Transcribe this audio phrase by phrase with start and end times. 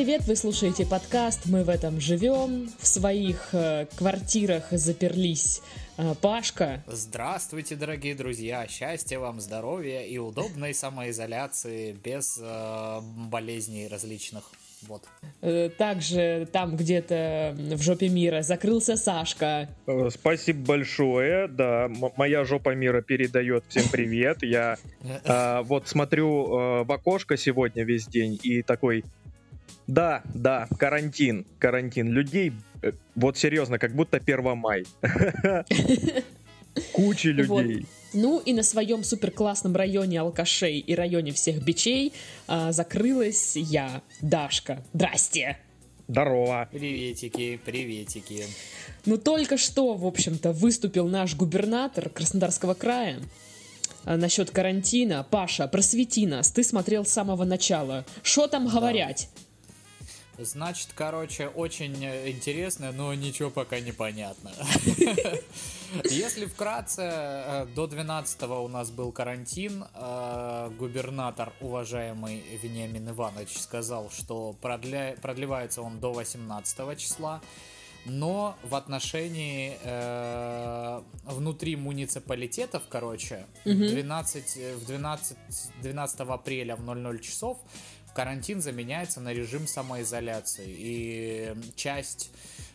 [0.00, 0.22] Привет!
[0.26, 2.70] Вы слушаете подкаст «Мы в этом живем».
[2.78, 5.60] В своих э, квартирах заперлись
[5.98, 6.82] э, Пашка.
[6.86, 8.66] Здравствуйте, дорогие друзья!
[8.66, 14.44] Счастья вам, здоровья и удобной самоизоляции без э, болезней различных.
[14.88, 15.02] Вот.
[15.42, 19.68] Э, Также там где-то в жопе мира закрылся Сашка.
[19.86, 21.46] Э, Спасибо большое.
[21.46, 24.42] Да, м- моя жопа мира передает всем привет.
[24.42, 24.78] Я
[25.26, 29.04] а, вот смотрю э, в окошко сегодня весь день и такой.
[29.90, 32.10] Да, да, карантин, карантин.
[32.10, 34.84] Людей, э, вот серьезно, как будто 1 май.
[36.92, 37.86] Куча людей.
[38.12, 42.12] Ну и на своем суперклассном районе алкашей и районе всех бичей
[42.46, 44.84] а, закрылась я, Дашка.
[44.92, 45.58] Здрасте!
[46.06, 46.68] Здорово.
[46.70, 48.44] Приветики, приветики.
[49.06, 53.18] Ну только что, в общем-то, выступил наш губернатор Краснодарского края
[54.04, 55.26] а, насчет карантина.
[55.28, 58.04] Паша, просвети нас, ты смотрел с самого начала.
[58.22, 59.28] Что там говорять?
[60.44, 64.50] Значит, короче, очень э, интересно, но ничего пока не понятно.
[66.10, 69.84] Если вкратце, э, до 12 у нас был карантин.
[69.94, 77.40] э, Губернатор, уважаемый Вениамин Иванович, сказал, что продля- продлевается он до 18 числа.
[78.06, 83.88] Но в отношении э, внутри муниципалитетов, короче, Мгм.
[83.88, 85.36] 12, э, в 12,
[85.82, 87.58] 12 апреля в 00 часов
[88.14, 90.66] карантин заменяется на режим самоизоляции.
[90.68, 92.30] И часть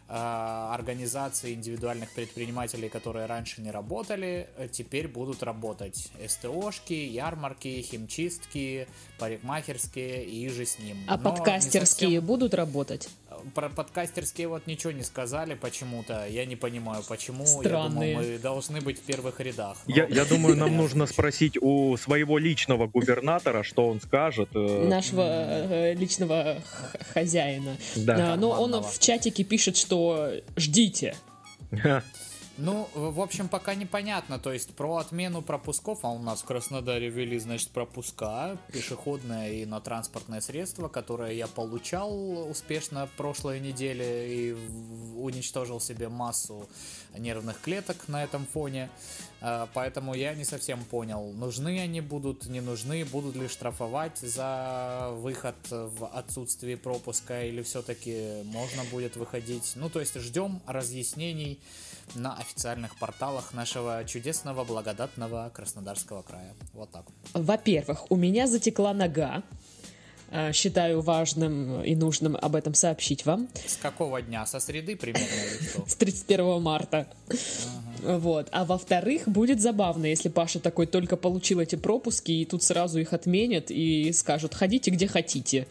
[0.07, 6.09] э, организаций индивидуальных предпринимателей, которые раньше не работали, э, теперь будут работать.
[6.27, 8.87] СТОшки, ярмарки, химчистки,
[9.19, 10.97] парикмахерские и же с ним.
[11.07, 13.09] А Но подкастерские совсем- будут работать?
[13.53, 16.27] Про подкастерские вот ничего не сказали почему-то.
[16.27, 17.45] Я не понимаю, почему.
[17.45, 18.09] Странные.
[18.11, 19.77] Я думаю, мы должны быть в первых рядах.
[19.87, 24.49] но- Я, я думаю, нам нужно спросить у своего личного губернатора, что он скажет.
[24.55, 26.57] э, Нашего э, личного
[27.13, 27.77] хозяина.
[27.95, 28.33] Да.
[28.33, 28.83] А, но он Карманного.
[28.91, 31.15] в чатике пишет, что ждите.
[32.57, 34.39] Ну, в общем, пока непонятно.
[34.39, 39.65] То есть про отмену пропусков, а у нас в Краснодаре ввели, значит, пропуска пешеходное и
[39.65, 44.57] на транспортное средство, которое я получал успешно прошлой неделе и
[45.17, 46.67] уничтожил себе массу
[47.17, 48.89] нервных клеток на этом фоне.
[49.41, 55.09] А, Поэтому я не совсем понял, нужны они будут, не нужны, будут ли штрафовать за
[55.15, 59.73] выход в отсутствии пропуска или все-таки можно будет выходить.
[59.75, 61.59] Ну, то есть ждем разъяснений
[62.13, 66.53] на официальных порталах нашего чудесного, благодатного Краснодарского края.
[66.73, 67.05] Вот так.
[67.33, 69.43] Во-первых, у меня затекла нога.
[70.31, 73.47] А, Считаю важным и нужным об этом сообщить вам.
[73.65, 74.45] С какого дня?
[74.45, 75.27] Со среды примерно?
[75.87, 77.07] С 31 марта.
[78.01, 78.49] Вот.
[78.51, 83.13] А во-вторых, будет забавно, если Паша такой только получил эти пропуски, и тут сразу их
[83.13, 85.67] отменят и скажут, ходите где хотите.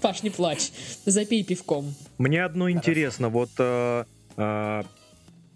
[0.00, 0.70] Паш, не плачь.
[1.06, 1.94] Запей пивком.
[2.18, 4.04] Мне одно интересно, вот э,
[4.36, 4.82] э,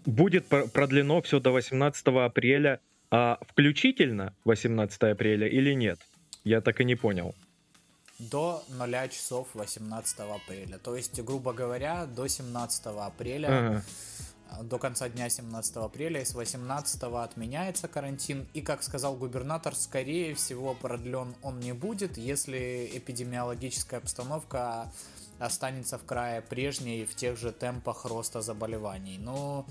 [0.05, 2.79] будет пр- продлено все до 18 апреля,
[3.11, 5.99] а включительно 18 апреля или нет?
[6.43, 7.35] Я так и не понял.
[8.19, 10.77] До 0 часов 18 апреля.
[10.77, 13.83] То есть, грубо говоря, до 17 апреля Ага.
[14.61, 18.47] До конца дня 17 апреля и с 18 отменяется карантин.
[18.53, 24.91] И, как сказал губернатор, скорее всего продлен он не будет, если эпидемиологическая обстановка
[25.39, 29.17] останется в крае прежней в тех же темпах роста заболеваний.
[29.17, 29.65] Но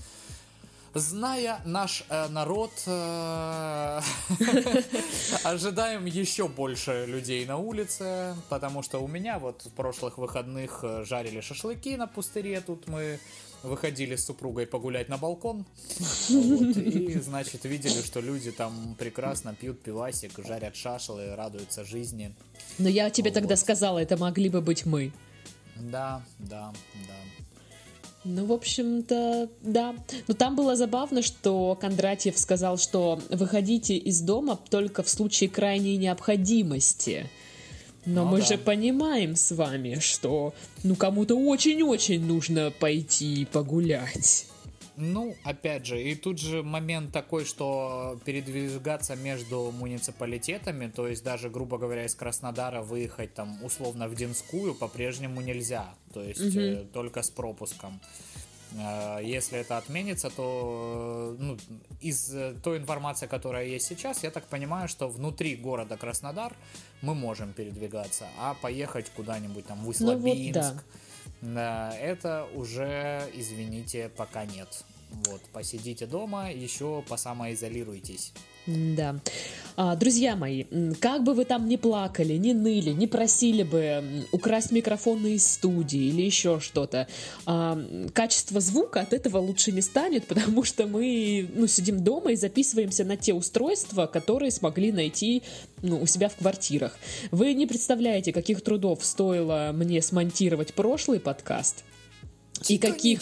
[0.94, 4.00] Зная наш э, народ, э,
[5.42, 11.04] ожидаем еще больше людей на улице, потому что у меня вот в прошлых выходных э,
[11.04, 13.18] жарили шашлыки на пустыре, тут мы
[13.62, 15.64] выходили с супругой погулять на балкон,
[16.28, 22.34] Вот, и, значит, видели, что люди там прекрасно пьют пивасик, жарят шашлы, радуются жизни.
[22.78, 23.34] Но я тебе Вот.
[23.34, 25.12] тогда сказала, это могли бы быть мы.
[25.76, 26.72] Да, да,
[27.08, 27.14] да.
[28.24, 29.94] Ну, в общем-то, да.
[30.28, 35.96] Но там было забавно, что Кондратьев сказал, что выходите из дома только в случае крайней
[35.96, 37.28] необходимости.
[38.04, 38.46] Но Ну мы да.
[38.46, 44.46] же понимаем с вами, что ну кому-то очень-очень нужно пойти погулять.
[44.96, 51.48] Ну, опять же, и тут же момент такой, что передвигаться между муниципалитетами, то есть даже,
[51.48, 57.22] грубо говоря, из Краснодара выехать там условно в Динскую по-прежнему нельзя, то есть э, только
[57.22, 58.00] с пропуском.
[58.76, 61.58] Э, Если это отменится, то э, ну,
[62.00, 66.54] из э, той информации, которая есть сейчас, я так понимаю, что внутри города Краснодар
[67.02, 70.22] мы можем передвигаться, а поехать куда-нибудь там в Ну вот
[71.40, 74.84] да, это уже, извините, пока нет.
[75.10, 78.32] Вот, посидите дома, еще посамоизолируйтесь.
[78.66, 79.16] Да.
[79.74, 80.64] А, друзья мои,
[81.00, 86.08] как бы вы там ни плакали, не ныли, не просили бы украсть микрофоны из студии
[86.08, 87.08] или еще что-то,
[87.46, 87.82] а,
[88.12, 93.04] качество звука от этого лучше не станет, потому что мы ну, сидим дома и записываемся
[93.04, 95.42] на те устройства, которые смогли найти
[95.80, 96.96] ну, у себя в квартирах.
[97.30, 101.84] Вы не представляете, каких трудов стоило мне смонтировать прошлый подкаст.
[102.68, 103.20] И каких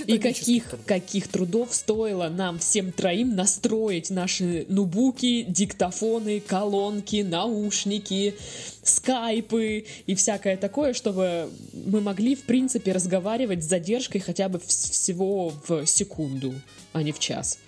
[0.00, 0.86] и каких, трудов.
[0.86, 8.36] каких трудов стоило нам всем троим настроить наши нубуки, диктофоны, колонки, наушники,
[8.82, 14.90] скайпы и всякое такое, чтобы мы могли, в принципе, разговаривать с задержкой хотя бы вс-
[14.92, 16.54] всего в секунду,
[16.92, 17.58] а не в час.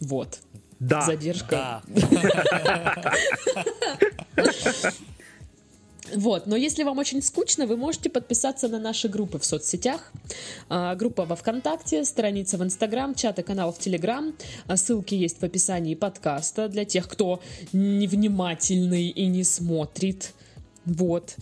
[0.00, 0.38] Вот.
[0.78, 1.02] Да.
[1.02, 1.82] Задержка.
[1.88, 3.12] Да.
[6.14, 10.12] Вот, но если вам очень скучно, вы можете подписаться на наши группы в соцсетях.
[10.68, 14.34] А, группа во ВКонтакте, страница в Инстаграм, чат и канал в Телеграм.
[14.66, 17.40] А, Ссылки есть в описании подкаста для тех, кто
[17.72, 20.32] невнимательный и не смотрит.
[20.84, 21.36] Вот.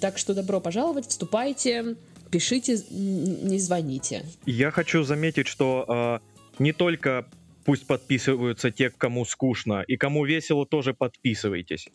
[0.00, 1.96] Так что добро пожаловать, вступайте,
[2.30, 4.24] пишите, не звоните.
[4.46, 6.20] Я хочу заметить, что а,
[6.58, 7.26] не только
[7.64, 11.88] пусть подписываются те, кому скучно, и кому весело, тоже подписывайтесь.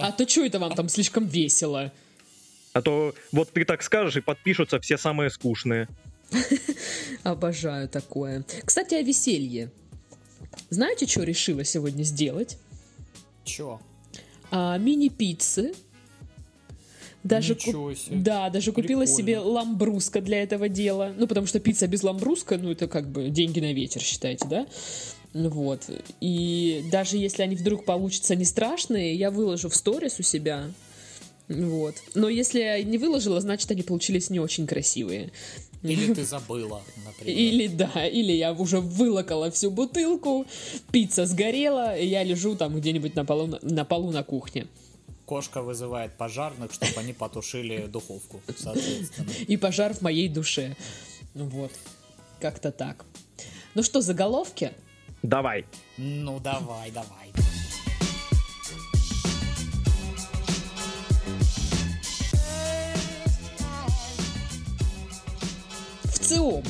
[0.00, 1.92] А то что это вам там слишком весело?
[2.72, 5.88] А то вот ты так скажешь, и подпишутся все самые скучные.
[7.22, 8.44] Обожаю такое.
[8.64, 9.70] Кстати, о веселье.
[10.70, 12.58] Знаете, что решила сегодня сделать?
[13.44, 13.80] Чё?
[14.50, 15.74] а, мини-пиццы.
[17.22, 18.16] Даже Ничего себе.
[18.18, 19.18] Да, даже купила Прикольно.
[19.18, 21.12] себе ламбруска для этого дела.
[21.18, 24.66] Ну, потому что пицца без ламбруска, ну, это как бы деньги на ветер, считайте, да?
[25.32, 25.82] Ну Вот.
[26.20, 30.70] И даже если они вдруг получатся не страшные, я выложу в сторис у себя.
[31.48, 31.94] Вот.
[32.14, 35.30] Но если я не выложила, значит, они получились не очень красивые.
[35.82, 37.38] Или ты забыла, например.
[37.38, 40.46] Или да, или я уже вылокала всю бутылку,
[40.90, 44.66] пицца сгорела, и я лежу там где-нибудь на полу на, полу на кухне.
[45.26, 49.30] Кошка вызывает пожарных, чтобы они потушили духовку, соответственно.
[49.46, 50.76] и пожар в моей душе.
[51.34, 51.72] Ну Вот.
[52.40, 53.04] Как-то так.
[53.74, 54.72] Ну что, заголовки?
[55.22, 55.64] Давай.
[55.96, 57.32] Ну давай, давай.
[66.04, 66.62] В ЦИОМ.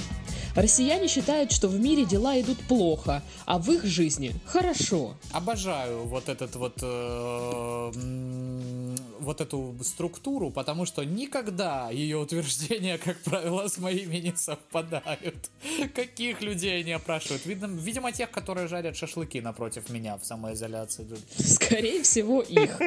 [0.57, 5.15] Россияне считают, что в мире дела идут плохо, а в их жизни хорошо.
[5.31, 7.93] Обожаю вот этот вот э,
[9.27, 15.51] вот эту структуру, потому что никогда ее утверждения, как правило, с моими не совпадают.
[15.95, 17.45] Каких людей они опрашивают?
[17.45, 21.07] Видно, видимо, тех, которые жарят шашлыки напротив меня в самоизоляции.
[21.39, 22.81] Скорее всего, их.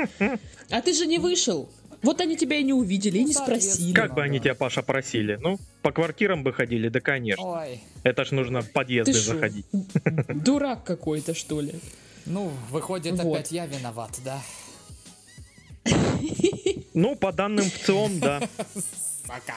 [0.69, 1.69] А ты же не вышел.
[2.01, 3.59] Вот они тебя и не увидели, и Ну, не спросили.
[3.59, 3.94] соответственно.
[3.94, 5.36] Как бы они тебя, Паша, просили?
[5.41, 7.44] Ну, по квартирам бы ходили, да конечно.
[7.45, 7.81] Ой.
[8.03, 9.65] Это ж нужно в Ты подъезды шо, заходить.
[10.44, 11.74] дурак какой-то, что ли?
[12.25, 13.33] Ну, выходит, Вот.
[13.36, 14.39] опять я виноват, да?
[16.94, 18.42] Ну, по данным в ЦИОМ, да.
[19.28, 19.56] Пока.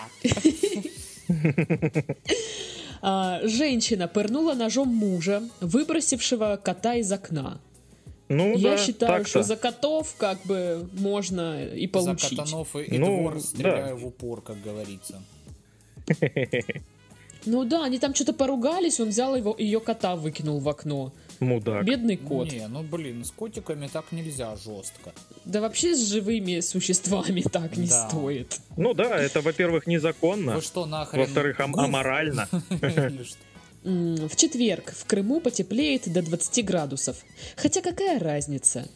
[3.04, 7.60] А, женщина пырнула ножом мужа, выбросившего кота из окна.
[8.28, 9.28] Ну Я да, считаю, так-то.
[9.28, 12.38] что за котов как бы можно и За получить.
[12.38, 13.40] катанов и, и Ну, двор да.
[13.40, 15.20] стреляю в упор, как говорится.
[17.44, 21.12] Ну да, они там что-то поругались, он взял его, ее кота выкинул в окно.
[21.42, 21.84] Мудак.
[21.84, 22.50] Бедный кот.
[22.52, 25.12] Не, ну блин, с котиками так нельзя жестко.
[25.44, 28.08] Да вообще с живыми существами так не Да.
[28.08, 28.58] стоит.
[28.76, 30.54] Ну да, это, во-первых, незаконно.
[30.56, 31.20] Вы что нахрен?
[31.20, 32.48] Во-вторых, ам- аморально.
[33.84, 37.16] В четверг в Крыму потеплеет до 20 градусов.
[37.56, 38.88] Хотя какая разница?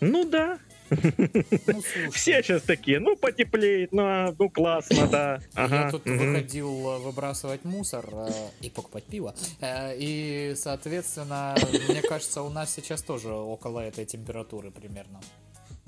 [0.00, 0.58] Ну да,
[0.90, 1.82] Ну,
[2.12, 5.40] все сейчас такие, ну потеплеет, ну, классно, да.
[5.56, 8.30] Я тут выходил э, выбрасывать мусор э,
[8.60, 9.34] и покупать пиво.
[9.60, 11.56] Э, И, соответственно,
[11.88, 15.20] мне кажется, у нас сейчас тоже около этой температуры примерно.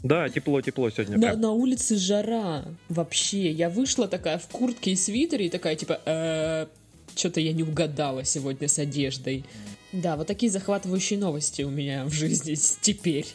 [0.03, 1.17] Да, тепло-тепло сегодня.
[1.17, 1.41] На, прям.
[1.41, 2.65] на улице жара.
[2.89, 3.51] Вообще.
[3.51, 6.69] Я вышла такая в куртке и свитере и такая типа...
[7.15, 9.45] что-то я не угадала сегодня с одеждой.
[9.93, 13.27] Да, вот такие захватывающие новости у меня в жизни теперь.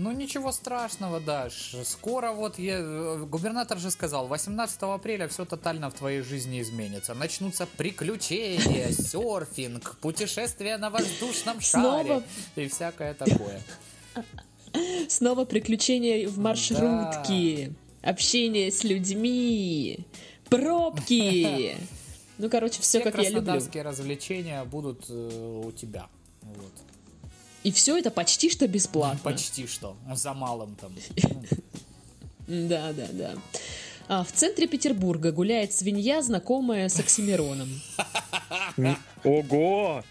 [0.00, 1.74] Ну ничего страшного, Даш.
[1.82, 2.76] Скоро вот я...
[2.78, 7.14] э, Губернатор же сказал, 18 апреля все тотально в твоей жизни изменится.
[7.14, 12.22] Начнутся приключения, серфинг, путешествия на воздушном шаре Снова?
[12.54, 13.60] и всякое такое.
[15.08, 17.72] Снова приключения в маршрутке.
[18.00, 20.06] Общение с людьми.
[20.48, 21.76] Пробки.
[22.40, 23.40] Ну, короче, все Все как я люблю.
[23.42, 26.06] краснодарские развлечения будут э, у тебя.
[26.42, 26.70] Вот.
[27.64, 29.20] И все это почти что бесплатно.
[29.22, 29.96] Почти что.
[30.12, 30.94] За малым там.
[32.46, 33.34] Да, да, да.
[34.08, 37.68] А, в центре Петербурга гуляет свинья, знакомая с Оксимироном.
[39.22, 40.02] Ого!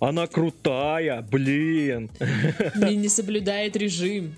[0.00, 2.10] Она крутая, блин.
[2.74, 4.36] Не, не соблюдает режим.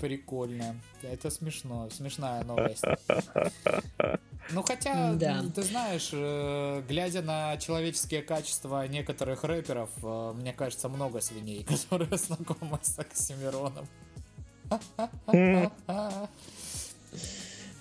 [0.00, 0.74] Прикольно.
[1.02, 1.88] Это смешно.
[1.90, 2.84] Смешная новость.
[4.50, 5.44] Ну хотя, Да.
[5.54, 12.16] ты знаешь, э, глядя на человеческие качества некоторых рэперов, э, мне кажется, много свиней, которые
[12.16, 13.86] знакомы с Оксимироном.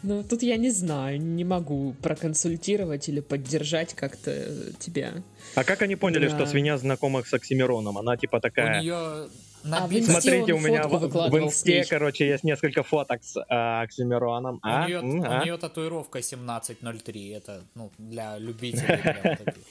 [0.03, 5.13] Ну, тут я не знаю, не могу проконсультировать или поддержать как-то тебя.
[5.55, 6.35] А как они поняли, Да.
[6.35, 7.97] что свинья знакома с Оксимироном?
[7.97, 8.81] Она типа У такая...
[8.81, 9.29] нее
[9.71, 11.87] А в Смотрите, у меня в, в инсте, встреч.
[11.87, 14.55] короче, есть несколько фоток с а, Оксимироном.
[14.57, 14.85] У А?
[14.85, 15.57] нее, М, а?
[15.57, 17.29] татуировка 1703.
[17.29, 19.63] Это ну, для любителей прям таких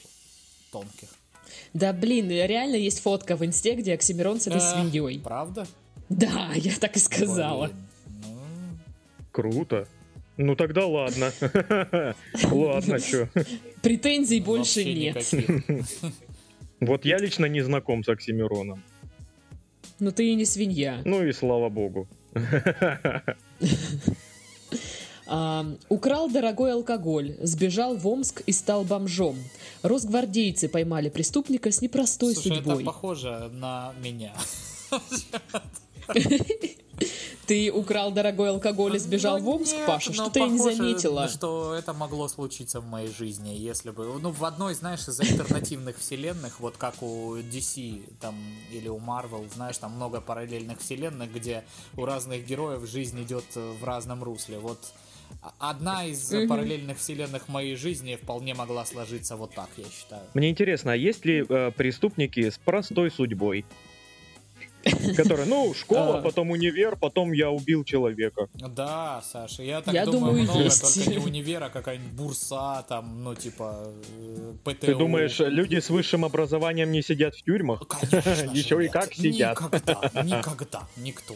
[0.71, 1.09] тонких.
[1.73, 5.19] Да, блин, реально есть фотка в инсте, где Оксимирон с этой Э, свиньей.
[5.19, 5.65] Правда?
[6.09, 7.69] Да, я так и сказала.
[8.25, 8.37] Ну,
[9.31, 9.87] Круто.
[10.37, 11.31] Ну тогда ладно.
[12.51, 13.29] Ладно, чё.
[13.81, 15.23] Претензий больше нет.
[16.81, 18.83] Вот я лично не знаком с Оксимироном.
[19.99, 21.01] Но ты и не свинья.
[21.05, 22.07] Ну и слава богу.
[25.27, 29.35] А, украл дорогой алкоголь, сбежал в Омск и стал бомжом.
[29.81, 32.75] Росгвардейцы поймали преступника с непростой Слушай, судьбой.
[32.75, 34.33] это похоже на меня.
[37.47, 40.09] Ты украл дорогой алкоголь и сбежал Ну, в Омск, нет, Паша?
[40.09, 41.27] но Что-то я не заметила.
[41.27, 44.19] что это могло случиться в моей жизни, если бы...
[44.19, 48.35] Ну, в одной, знаешь, из альтернативных вселенных, вот как у DC там
[48.71, 51.63] или у Marvel, знаешь, там много параллельных вселенных, где
[51.97, 54.57] у разных героев жизнь идет э, в разном русле.
[54.59, 54.79] Вот
[55.59, 60.23] одна из параллельных вселенных моей жизни вполне могла сложиться вот так, я считаю.
[60.33, 63.65] Мне интересно, а есть ли э, преступники с простой судьбой?
[65.15, 66.21] Которые, ну, школа, А.
[66.21, 68.47] потом универ, потом я убил человека.
[68.53, 70.81] Да, Саша, я так Я думаю, думаю, много, есть.
[70.95, 73.87] только не универа, какая-нибудь бурса, там, ну, типа,
[74.19, 74.85] э, ПТУ.
[74.85, 77.81] Ты думаешь, люди с высшим образованием не сидят в тюрьмах?
[77.87, 79.59] Конечно же Еще и как сидят.
[79.59, 81.33] Никогда, никогда, никто.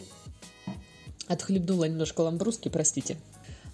[1.26, 3.16] Отхлебнула немножко ламбруски, простите.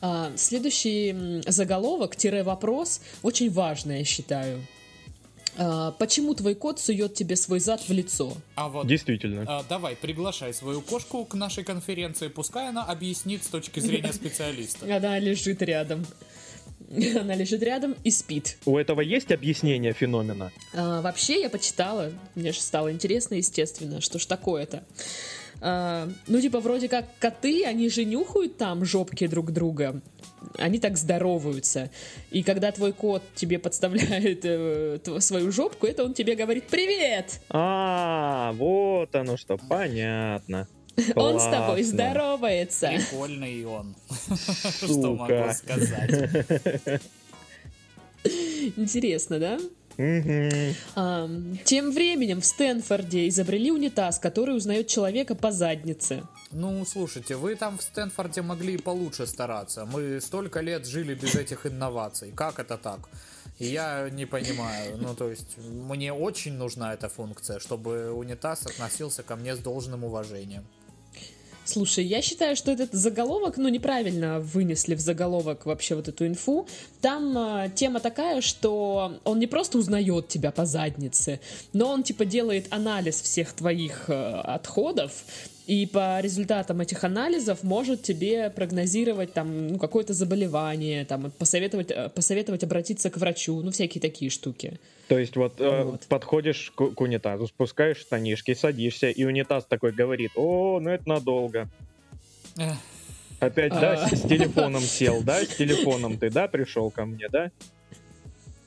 [0.00, 4.60] А, следующий заголовок-вопрос очень важный, я считаю.
[5.58, 8.32] А, почему твой кот сует тебе свой зад в лицо?
[8.54, 9.44] А вот Действительно.
[9.46, 14.84] а, давай, приглашай свою кошку к нашей конференции, пускай она объяснит с точки зрения специалиста.
[14.94, 16.06] Она лежит рядом.
[17.20, 18.58] Она лежит рядом и спит.
[18.64, 20.52] У этого есть объяснение феномена?
[20.72, 24.84] А, вообще, я почитала, мне же стало интересно, естественно, что ж такое-то.
[25.60, 30.00] А, ну, типа, вроде как коты, они же нюхают там жопки друг друга.
[30.58, 31.90] Они так здороваются.
[32.30, 38.52] И когда твой кот тебе подставляет э, свою жопку, это он тебе говорит «Привет!» А,
[38.52, 40.68] вот оно что, понятно.
[41.14, 42.88] Он с тобой здоровается.
[42.88, 43.94] Прикольный он.
[44.76, 46.30] Что могу сказать?
[48.76, 49.58] Интересно, да?
[49.98, 51.28] А,
[51.64, 56.22] тем временем в Стэнфорде изобрели унитаз, который узнает человека по заднице.
[56.52, 59.84] Ну, слушайте, вы там в Стэнфорде могли и получше стараться.
[59.86, 62.32] Мы столько лет жили без этих инноваций.
[62.32, 63.08] Как это так?
[63.58, 64.98] Я не понимаю.
[64.98, 70.04] Ну, то есть, мне очень нужна эта функция, чтобы унитаз относился ко мне с должным
[70.04, 70.66] уважением.
[71.66, 76.68] Слушай, я считаю, что этот заголовок, ну, неправильно вынесли в заголовок вообще вот эту инфу.
[77.00, 81.40] Там а, тема такая, что он не просто узнает тебя по заднице,
[81.72, 85.24] но он, типа, делает анализ всех твоих э, отходов,
[85.66, 92.08] и по результатам этих анализов может тебе прогнозировать там ну, какое-то заболевание, там посоветовать, э,
[92.08, 94.78] посоветовать обратиться к врачу, ну всякие такие штуки.
[95.08, 96.06] То есть вот, э, Вот.
[96.08, 101.68] подходишь к, к унитазу, спускаешь штанишки, садишься, и унитаз такой говорит, о, ну это надолго.
[102.56, 102.76] Эх,
[103.40, 104.08] Опять, да, А.
[104.08, 107.50] с, с телефоном сел, да, с телефоном ты, да, пришел ко мне, да?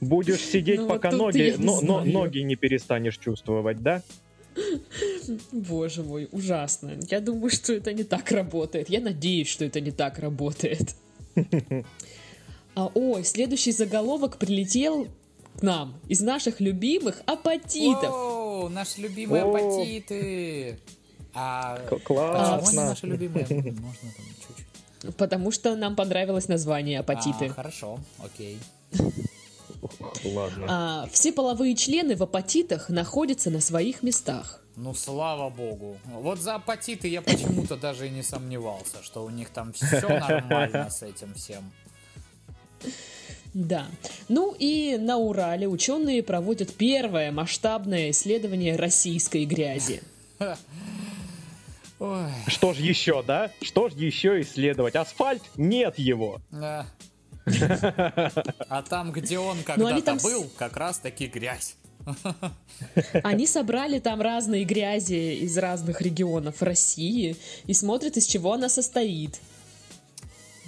[0.02, 4.02] Будешь сидеть, Ну, пока ноги, но- но- ноги не перестанешь чувствовать, да?
[5.52, 6.94] Боже мой, ужасно.
[7.10, 8.90] Я думаю, что это не так работает.
[8.90, 10.96] Я надеюсь, что это не так работает.
[12.76, 15.08] А, ой, следующий заголовок прилетел
[15.58, 18.12] к нам из наших любимых апатитов.
[18.14, 19.50] Оу, наши любимые О.
[19.50, 20.80] апатиты.
[21.34, 22.82] А К- почему классно.
[22.82, 23.46] они наши любимые?
[23.50, 23.74] Можно
[24.16, 25.16] там чуть-чуть.
[25.16, 27.46] Потому что нам понравилось название апатиты.
[27.48, 28.58] А, хорошо, окей.
[30.24, 30.66] Ладно.
[30.68, 34.64] А, все половые члены в апатитах находятся на своих местах.
[34.76, 35.98] Ну, слава богу.
[36.06, 40.90] Вот за апатиты я почему-то даже и не сомневался, что у них там все нормально
[40.90, 41.72] с этим всем.
[43.54, 43.88] Да.
[44.28, 50.02] Ну и на Урале ученые проводят первое масштабное исследование российской грязи.
[52.00, 52.30] Ой.
[52.48, 53.52] Что ж еще, да?
[53.62, 54.96] Что ж еще исследовать?
[54.96, 55.44] Асфальт?
[55.58, 56.40] Нет его.
[56.54, 56.86] А
[58.70, 61.76] А там, где он Ну, когда-то там был, как раз таки грязь.
[63.24, 69.40] Они собрали там разные грязи из разных регионов России и смотрят, из чего она состоит.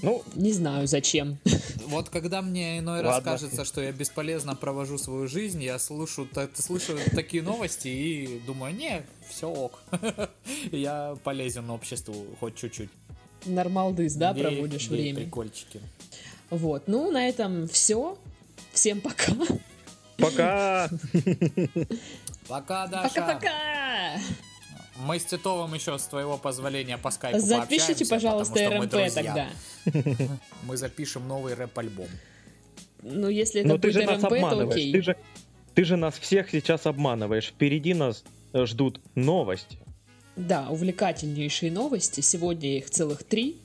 [0.03, 1.37] Ну, Не знаю, зачем.
[1.85, 3.31] Вот когда мне иной раз Ладно.
[3.33, 8.73] кажется, что я бесполезно провожу свою жизнь, я слышу, та- слышу такие новости и думаю,
[8.75, 9.79] не, все ок.
[10.71, 12.89] Я полезен обществу хоть чуть-чуть.
[13.45, 15.21] Нормалдыс, да, проводишь время.
[15.21, 15.79] Прикольчики.
[16.51, 18.17] Вот, ну, на этом все.
[18.73, 19.31] Всем пока.
[20.17, 20.89] пока.
[22.47, 23.09] Пока, Даша.
[23.09, 23.51] Пока-пока.
[24.97, 29.13] Мы с Титовым еще, с твоего позволения, по скайпу Запишите, пожалуйста, потому что мы РМП
[29.13, 29.49] друзья.
[29.85, 30.27] тогда.
[30.63, 32.09] Мы запишем новый рэп-альбом.
[33.01, 34.75] Ну, если это Но ты будет же нас РМП, то обманываешь.
[34.75, 34.91] окей.
[34.91, 35.17] Ты же,
[35.73, 37.47] ты же нас всех сейчас обманываешь.
[37.47, 39.79] Впереди нас э, ждут новости.
[40.35, 42.21] Да, увлекательнейшие новости.
[42.21, 43.59] Сегодня их целых три.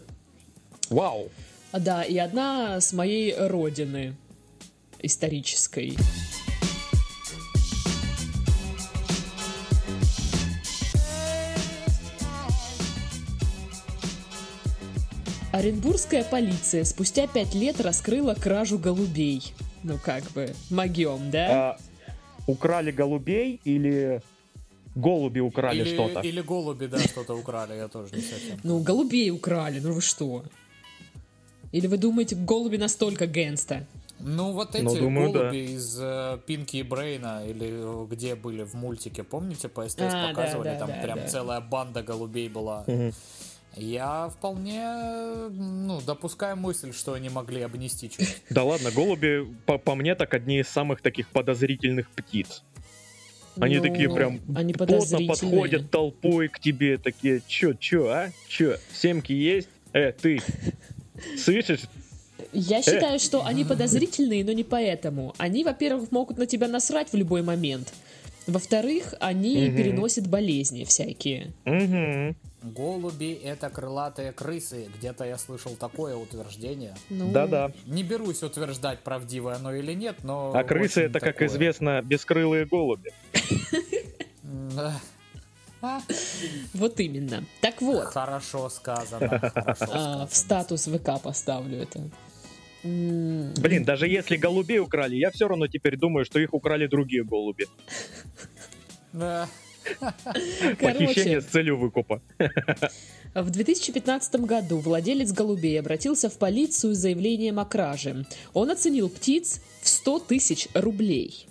[0.88, 1.28] Вау.
[1.72, 4.16] Да, и одна с моей родины
[5.00, 5.96] исторической.
[15.52, 19.54] Оренбургская полиция спустя пять лет раскрыла кражу голубей.
[19.82, 21.48] Ну как бы, могем, да?
[21.48, 21.78] А,
[22.46, 24.20] украли голубей или
[24.94, 26.20] голуби украли или, что-то?
[26.20, 28.58] или голуби, да, что-то украли, я тоже не совсем.
[28.64, 30.44] Ну, голубей украли, ну вы что?
[31.76, 33.84] Или вы думаете, голуби настолько гэнста?
[34.18, 38.62] Ну, вот эти Ну, думаю, голуби из э, Пинки и Брейна, или э, где были
[38.62, 41.26] в мультике, помните, по СТС А, да, показывали, да, там да, прям да.
[41.26, 42.86] целая банда голубей была.
[43.76, 44.88] Я вполне,
[45.50, 48.38] ну, допускаю мысль, что они могли обнести чуть.
[48.48, 52.62] Да ладно, голуби, по, по мне, так одни из самых таких подозрительных птиц.
[53.60, 58.30] Они Ну, такие прям они плотно подходят толпой к тебе, такие, чё, чё, а?
[58.48, 59.68] Чё, семки есть?
[59.92, 60.40] Э, ты,
[61.38, 61.82] слышишь?
[62.52, 65.34] Я считаю, что они подозрительные, но не поэтому.
[65.38, 67.92] Они, во-первых, могут на тебя насрать в любой момент.
[68.46, 71.52] Во-вторых, они переносят болезни всякие.
[71.64, 72.36] Угу.
[72.72, 74.88] Голуби— это крылатые крысы.
[74.98, 76.94] Где-то я слышал такое утверждение.
[77.10, 77.72] Ну, Да-да.
[77.86, 80.52] Не берусь утверждать, правдивое оно или нет, но...
[80.54, 81.48] А крысы это, как такое.
[81.48, 83.12] известно, бескрылые голуби.
[86.74, 87.44] Вот именно.
[87.60, 89.38] Так вот, Хорошо сказано.
[89.54, 90.26] хорошо а, сказано.
[90.26, 92.10] в статус ВК поставлю это.
[92.82, 97.66] Блин, даже если голубей украли, я все равно теперь думаю, что их украли другие голуби.
[99.12, 99.48] Да.
[100.80, 102.20] Похищение с целью выкупа.
[103.34, 108.26] в 2015 году владелец голубей обратился в полицию с заявлением о краже.
[108.52, 111.46] Он оценил птиц в 100 тысяч рублей.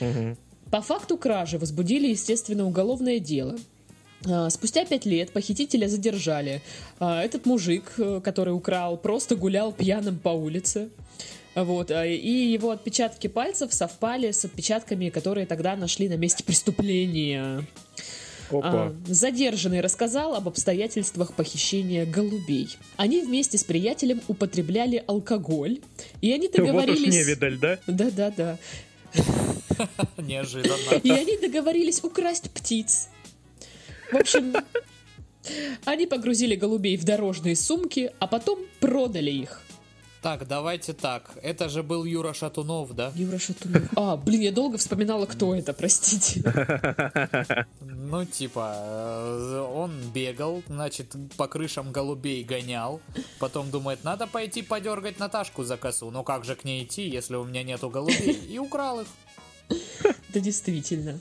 [0.00, 0.36] Мгм.
[0.76, 3.56] По факту кражи возбудили, естественно, уголовное дело.
[4.26, 6.60] А, Спустя пять лет похитителя задержали.
[7.00, 10.90] А, Этот мужик, э, который украл, просто гулял пьяным по улице.
[11.54, 17.66] Вот, а, и его отпечатки пальцев совпали с отпечатками, которые тогда нашли на месте преступления.
[18.50, 18.92] Опа.
[19.06, 22.76] Задержанный рассказал об обстоятельствах похищения голубей.
[22.98, 25.80] Они вместе с приятелем употребляли алкоголь,
[26.20, 27.14] и они Вот уж договорились...
[27.14, 27.78] невидаль, да?
[27.86, 28.58] Да-да-да.
[30.16, 30.96] Неожиданно.
[31.02, 33.08] И они договорились украсть птиц.
[34.10, 34.54] В общем,
[35.84, 39.62] они погрузили голубей в дорожные сумки, а потом продали их.
[40.26, 41.30] Так, давайте так.
[41.40, 43.12] Это же был Юра Шатунов, да?
[43.14, 43.82] Юра Шатунов.
[43.94, 46.42] А, блин, я долго вспоминала, кто это, простите.
[48.08, 53.00] Ну, типа, э, он бегал, значит, по крышам голубей гонял.
[53.40, 56.12] Потом думает, надо пойти подергать Наташку за косу.
[56.12, 58.32] Ну как же к ней идти, если у меня нету голубей?
[58.48, 59.08] И украл их.
[60.30, 61.20] Это действительно.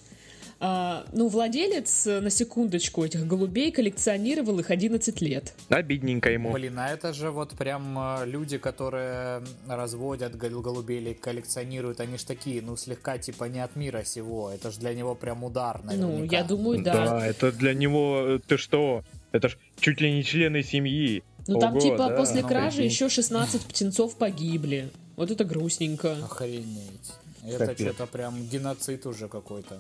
[0.60, 5.54] А, ну, владелец, э, на секундочку, этих голубей коллекционировал их 11 лет.
[5.70, 6.52] Обидненько ему.
[6.54, 12.18] Блин, а это же вот прям э, люди, которые разводят гол- голубей или коллекционируют, они
[12.18, 14.50] ж такие, ну, слегка типа не от мира сего.
[14.50, 16.08] Это ж для него прям удар, наверняка.
[16.08, 17.26] Ну, я думаю, да.
[17.26, 19.04] это для него, э, ты что?
[19.34, 21.24] Это ж чуть ли не члены семьи.
[21.48, 22.92] Ну, там типа да, после ну, кражи прикинь.
[22.92, 24.90] еще 16 птенцов погибли.
[25.18, 26.14] Вот это грустненько.
[26.24, 27.12] Охренеть.
[27.48, 27.88] Это Капец.
[27.88, 29.80] что-то прям геноцид уже какой-то.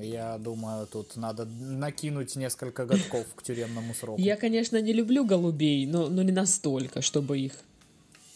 [0.00, 4.20] Я думаю, тут надо накинуть несколько годков к тюремному сроку.
[4.20, 7.52] Я, конечно, не люблю голубей, но, но не настолько, чтобы их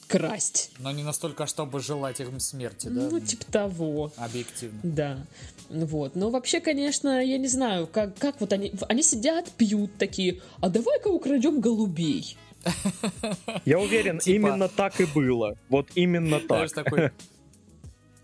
[0.06, 0.70] красть.
[0.78, 3.08] Но не настолько, чтобы желать им смерти, да?
[3.10, 4.12] Ну, типа того.
[4.16, 4.80] Объективно.
[4.82, 5.18] Да.
[5.68, 6.16] Вот.
[6.16, 8.72] Но вообще, конечно, я не знаю, как, как вот они...
[8.88, 12.36] Они сидят, пьют такие, а давай-ка украдем голубей.
[13.64, 15.56] Я уверен, Типа- именно так и было.
[15.68, 16.84] Вот именно Знаешь, так.
[16.84, 17.10] такой...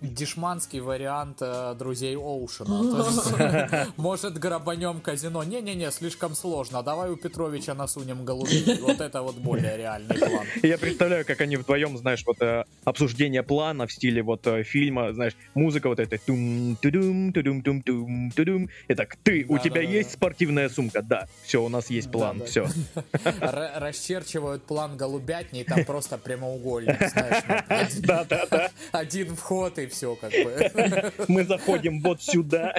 [0.04, 3.86] дешманский вариант э, друзей Оушена.
[3.96, 5.42] Может, грабанем казино.
[5.44, 6.82] Не-не-не, слишком сложно.
[6.82, 8.78] Давай у Петровича насунем голубей.
[8.80, 10.46] Вот это вот более реальный план.
[10.62, 15.12] Я представляю, как они вдвоем, знаешь, вот э, обсуждение плана в стиле вот э, фильма,
[15.12, 18.68] знаешь, музыка вот эта тум тудум тудум тум тум тудум.
[18.88, 21.02] И так, ты, у тебя есть спортивная сумка?
[21.02, 22.68] Да, все, у нас есть план, все.
[23.40, 27.44] Расчерчивают план голубятни, и там просто прямоугольник, знаешь.
[27.48, 28.70] ну, один- Да, да, да.
[28.92, 31.12] Один вход и все как бы.
[31.28, 32.74] Мы заходим вот сюда,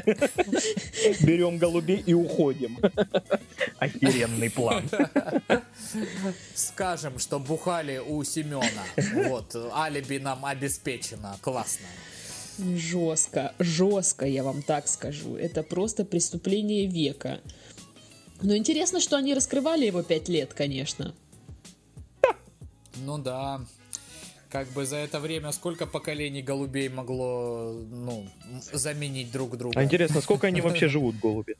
[1.21, 2.77] берем голубей и уходим.
[3.79, 4.83] Охеренный план.
[6.53, 8.83] Скажем, что бухали у Семена.
[9.27, 11.37] Вот, алиби нам обеспечено.
[11.41, 11.87] Классно.
[12.57, 15.35] Жестко, жестко, я вам так скажу.
[15.35, 17.41] Это просто преступление века.
[18.41, 21.13] Но интересно, что они раскрывали его пять лет, конечно.
[22.97, 23.61] Ну да.
[24.55, 28.25] Как бы за это время сколько поколений голубей могло, ну,
[28.71, 29.77] заменить друг друга?
[29.77, 31.57] А интересно, сколько они вообще живут, голуби?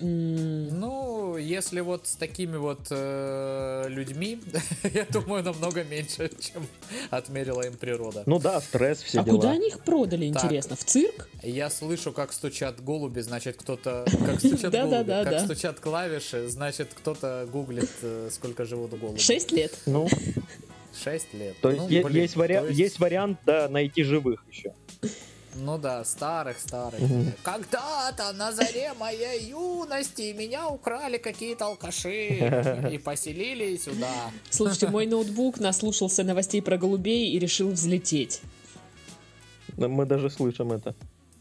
[0.00, 4.40] Ну, если вот с такими вот э, людьми,
[4.94, 6.68] я думаю, намного меньше, чем
[7.10, 8.22] отмерила им природа.
[8.26, 9.52] Ну да, стресс, все А куда дела.
[9.54, 10.44] они их продали, Так.
[10.44, 10.76] интересно?
[10.76, 11.28] В цирк?
[11.42, 14.04] Я слышу, как стучат голуби, значит, кто-то...
[14.24, 15.44] Как стучат Да, да, голуби, да, как да.
[15.46, 19.18] стучат клавиши, значит, кто-то гуглит, э, сколько живут голуби.
[19.18, 19.74] Шесть лет.
[19.86, 20.08] Ну,
[21.02, 21.56] Шесть лет.
[21.60, 24.72] то есть, Ну, е- блин, есть, вариа- то есть- есть вариант, да, найти живых еще.
[25.58, 27.00] Ну да, старых-старых.
[27.00, 27.32] Мгм.
[27.42, 34.30] Когда-то на заре моей юности меня украли какие-то алкаши и поселили сюда.
[34.50, 38.42] Слушайте, мой ноутбук наслушался новостей про голубей и решил взлететь.
[39.76, 40.94] Мы даже слышим это.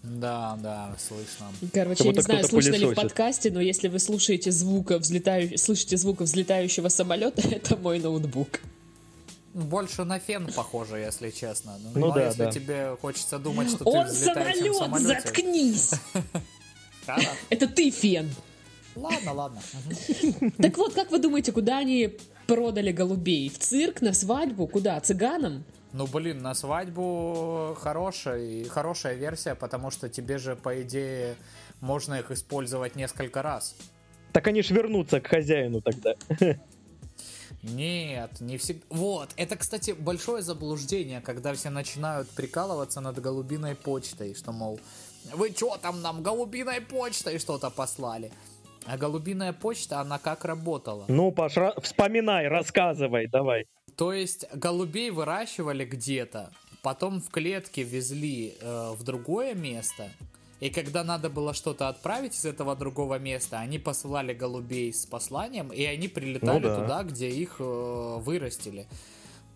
[0.03, 1.47] Да, да, слышно.
[1.73, 5.57] Короче, я не знаю, слышно ли в подкасте, но если вы слушаете звука взлетаю...
[5.57, 8.59] слышите звука взлетающего самолета, это мой ноутбук.
[9.55, 11.77] Больше на фен похоже, если честно.
[11.79, 12.51] Ну но да, если да.
[12.51, 15.21] тебе хочется думать, что ты Он в взлетающем самолет, самолете...
[15.21, 15.91] заткнись!
[17.49, 18.29] Это ты фен.
[18.97, 19.61] Ладно, ладно.
[20.57, 23.49] Так вот, как вы думаете, куда они продали голубей?
[23.49, 24.67] В цирк, на свадьбу?
[24.67, 24.99] Куда?
[24.99, 25.63] Цыганам?
[25.93, 31.37] Ну, блин, на свадьбу хорошая, хорошая версия, потому что тебе же, по идее,
[31.79, 33.77] можно их использовать несколько раз.
[34.33, 36.15] Так они ж вернутся к хозяину тогда.
[37.73, 38.85] Нет, не всегда.
[38.89, 44.79] Вот, это, кстати, большое заблуждение, когда все начинают прикалываться над голубиной почтой, что, мол,
[45.33, 48.31] вы чё там нам голубиной почтой что-то послали?
[48.85, 51.05] А голубиная почта, она как работала?
[51.07, 53.65] Ну, Паш, ра- вспоминай, рассказывай, давай.
[53.95, 56.51] То есть голубей выращивали где-то,
[56.83, 60.11] потом в клетке везли э, в другое место,
[60.59, 65.69] и когда надо было что-то отправить из этого другого места, они посылали голубей с посланием,
[65.71, 66.75] и они прилетали Ну да.
[66.81, 68.87] туда, где их э, вырастили.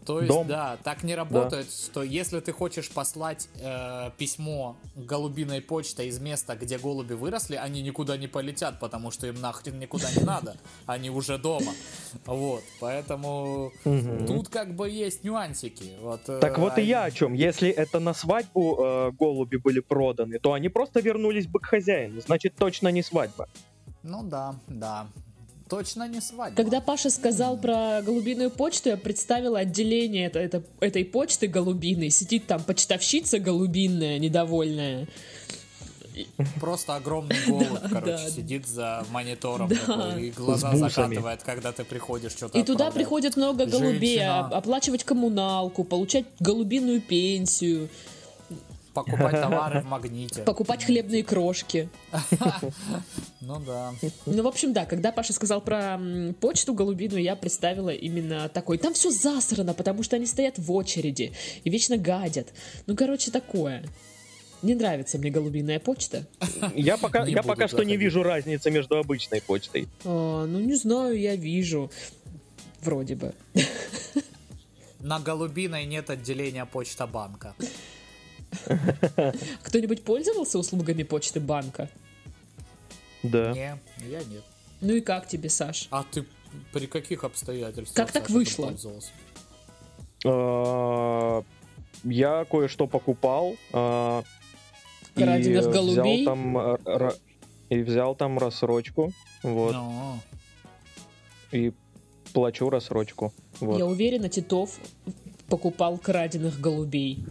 [0.09, 0.47] То есть, Дом.
[0.47, 6.55] да, так не работает, что если ты хочешь послать э, письмо голубиной почтой из места,
[6.55, 10.55] где голуби выросли, они никуда не полетят, потому что им нахрен никуда не надо.
[10.87, 11.73] Они уже дома.
[12.25, 15.93] Вот, поэтому тут как бы есть нюансики.
[16.01, 17.35] Вот, э, Так вот и я о чем.
[17.35, 22.19] Если это на свадьбу э, голуби были проданы, то они просто вернулись бы к хозяину.
[22.19, 23.47] Значит, точно не свадьба.
[24.01, 25.05] Ну да, да.
[25.69, 26.55] Точно не свадьба.
[26.55, 32.09] Когда Паша сказал про голубиную почту, я представила отделение это, это- этой почты голубиной.
[32.09, 35.07] Сидит там почтовщица голубинная, недовольная.
[36.59, 38.29] Просто огромный голубь, короче, да.
[38.29, 39.75] сидит за монитором Да.
[39.75, 44.47] такой, и глаза закатывает, когда ты приходишь что-то И туда приходит много голубей, Женщина.
[44.47, 47.87] а- оплачивать коммуналку, получать голубиную пенсию,
[49.03, 50.41] Покупать товары в магните.
[50.43, 51.89] покупать хлебные крошки.
[53.41, 53.93] Ну да.
[54.25, 55.99] Ну, в общем, да, когда Паша сказал про
[56.39, 58.77] почту голубиную, я представила именно такой.
[58.77, 61.33] Там все засрано, потому что они стоят в очереди
[61.63, 62.49] и вечно гадят.
[62.85, 63.83] Ну, короче, такое.
[64.61, 66.27] Не нравится мне голубиная почта.
[66.75, 69.87] Я пока, Не я пока что не вижу разницы между обычной почтой.
[70.03, 71.89] А, ну, не знаю, я вижу.
[72.81, 73.33] Вроде бы.
[74.99, 77.55] На голубиной нет отделения почта банка.
[79.63, 81.89] Кто-нибудь пользовался услугами почты банка?
[83.23, 83.51] Да.
[83.53, 84.43] Не, я нет.
[84.81, 85.87] Ну и как тебе, Саш?
[85.91, 86.25] А ты
[86.73, 87.95] при каких обстоятельствах?
[87.95, 88.73] Как так Саша, вышло?
[90.25, 91.41] Э,
[92.03, 93.55] Я кое-что покупал.
[93.73, 94.23] э,
[95.15, 97.11] и взял там, э,
[97.69, 99.11] и взял там рассрочку.
[99.43, 99.73] Вот.
[99.73, 100.19] Ну,
[101.51, 101.73] И
[102.33, 103.33] плачу рассрочку.
[103.59, 103.77] Вот.
[103.77, 104.79] Я уверена, Титов
[105.49, 107.25] покупал краденых голубей.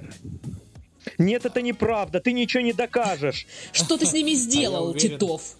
[1.18, 3.46] Нет, это неправда, ты ничего не докажешь.
[3.72, 5.18] Что ты с ними сделал, уверен.
[5.18, 5.56] Титов?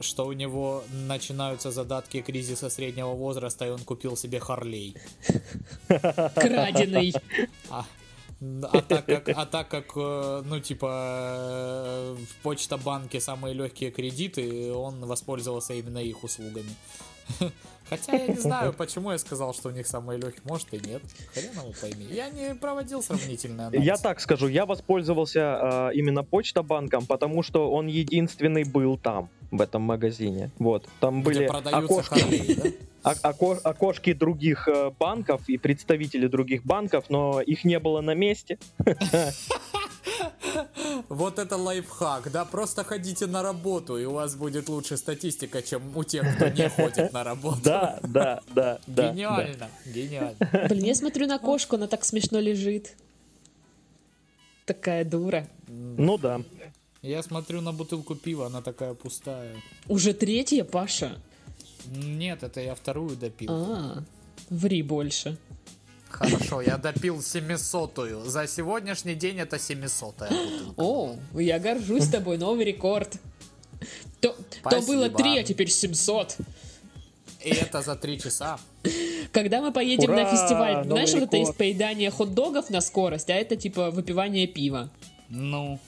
[0.00, 4.96] что у него начинаются задатки кризиса среднего возраста, и он купил себе Харлей.
[5.86, 7.14] Краденый.
[7.70, 7.86] А,
[8.72, 10.88] А так как, а так как э, ну, типа,
[11.38, 16.74] э, в Почта-банке самые легкие кредиты, он воспользовался именно их услугами.
[17.92, 20.42] Хотя я не знаю, почему я сказал, что у них самые легкие.
[20.44, 21.02] Может и нет.
[21.34, 22.06] Хрен его пойми.
[22.10, 23.84] Я не проводил сравнительный анализ.
[23.84, 29.60] Я так скажу, я воспользовался э, именно Почта-банком, потому что он единственный был там, в
[29.60, 30.50] этом магазине.
[30.58, 32.54] Вот, там Где были окошки, Харлей,
[33.02, 33.14] да?
[33.22, 38.58] око- окошки других э, банков и представители других банков, но их не было на месте.
[41.12, 45.94] Вот это лайфхак, да, просто ходите на работу, и у вас будет лучше статистика, чем
[45.94, 47.60] у тех, кто не ходит на работу.
[47.62, 49.12] Да, да, да, да.
[49.12, 50.36] Гениально, гениально.
[50.70, 52.96] Блин, я смотрю на кошку, она так смешно лежит.
[54.64, 55.46] Такая дура.
[55.68, 56.40] Ну да.
[57.02, 59.54] Я смотрю на бутылку пива, она такая пустая.
[59.88, 61.20] Уже третья, Паша?
[61.94, 63.50] Нет, это я вторую допил.
[63.50, 64.02] А,
[64.48, 65.36] ври больше.
[66.12, 68.24] Хорошо, я допил 700-ю.
[68.24, 70.74] За сегодняшний день это 700-я бутылка.
[70.76, 73.16] О, я горжусь тобой, новый рекорд.
[74.20, 76.36] То, то было 3, а теперь 700.
[77.44, 78.58] И это за 3 часа.
[79.32, 80.22] Когда мы поедем Ура!
[80.22, 81.48] на фестиваль, Новый знаешь, вот это рекорд.
[81.48, 84.90] есть поедание хот-догов на скорость, а это типа выпивание пива.
[85.28, 85.80] Ну,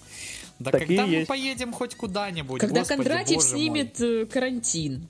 [0.58, 1.28] да Так и когда мы есть.
[1.28, 3.56] поедем хоть куда-нибудь, Когда господи, Кондратьев боже мой.
[3.58, 5.08] снимет э, карантин.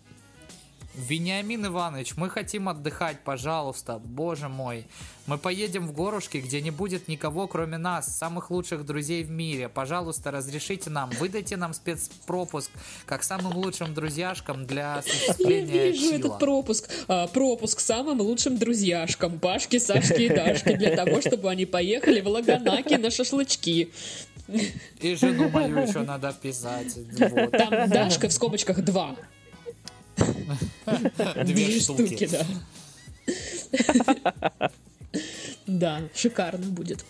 [0.97, 4.87] Вениамин Иванович, мы хотим отдыхать, пожалуйста, боже мой.
[5.27, 9.69] Мы поедем в горушки, где не будет никого, кроме нас, самых лучших друзей в мире.
[9.69, 12.71] Пожалуйста, разрешите нам, выдайте нам спецпропуск,
[13.07, 16.19] как самым лучшим друзьяшкам для Я осуществления вижу чила.
[16.19, 16.89] этот пропуск.
[17.09, 19.41] А, пропуск самым лучшим друзьяшкам.
[19.41, 20.77] Пашке, Сашке и Дашке.
[20.77, 23.91] Для того, чтобы они поехали в Лаганаки на шашлычки.
[25.01, 26.95] И жену мою еще надо вписать.
[26.97, 27.51] Вот.
[27.51, 29.17] Там Дашка в скобочках 2.
[31.45, 32.29] Две штуки.
[32.31, 32.47] да.
[35.67, 37.05] Да, шикарно будет.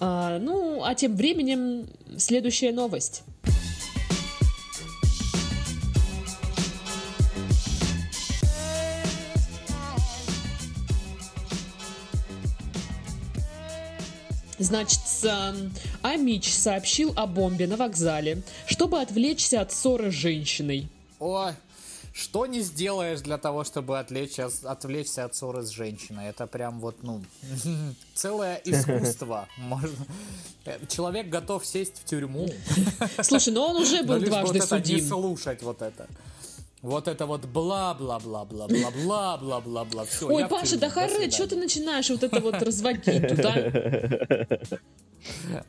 [0.00, 1.86] А, ну, а тем временем
[2.18, 3.22] следующая новость.
[14.58, 20.88] Значит, эм, Амич сообщил о бомбе на вокзале, чтобы отвлечься от ссоры с женщиной.
[21.18, 21.52] Ой,
[22.14, 26.28] что не сделаешь для того, чтобы отвлечься, отвлечься от ссоры с женщиной?
[26.28, 27.24] Это прям вот, ну,
[28.14, 29.48] целое искусство.
[29.58, 30.06] Можно...
[30.64, 32.48] Э, Человек готов сесть в тюрьму,
[33.22, 35.08] Слушай, но он уже был дважды вот это не судим.
[35.08, 36.06] слушать вот это.
[36.82, 40.06] Вот это вот бла-бла-бла-бла-бла-бла-бла-бла-бла.
[40.22, 43.54] Ой, Паша, да харе, что ты начинаешь вот это вот разводить тут, а?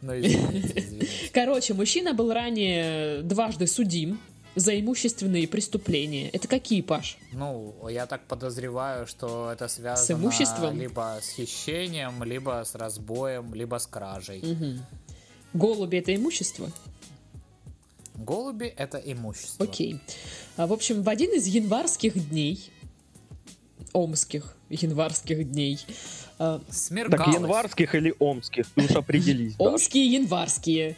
[0.01, 1.07] Ну, извините, извините.
[1.33, 4.19] Короче, мужчина был ранее дважды судим
[4.55, 6.29] за имущественные преступления.
[6.29, 7.17] Это какие, Паш?
[7.33, 10.79] Ну, я так подозреваю, что это связано имуществом?
[10.79, 14.41] либо с хищением, либо с разбоем, либо с кражей.
[14.41, 14.85] Мгм.
[15.53, 16.69] Голуби— это имущество?
[18.15, 19.65] Голуби— это имущество.
[19.65, 19.99] Окей.
[20.57, 22.71] А, в общем, в один из январских дней,
[23.93, 25.79] омских январских дней,
[26.39, 27.35] а, Так, Смеркалось.
[27.35, 28.67] январских или омских?
[28.75, 29.55] Ты уж определись.
[29.57, 30.95] омские январские.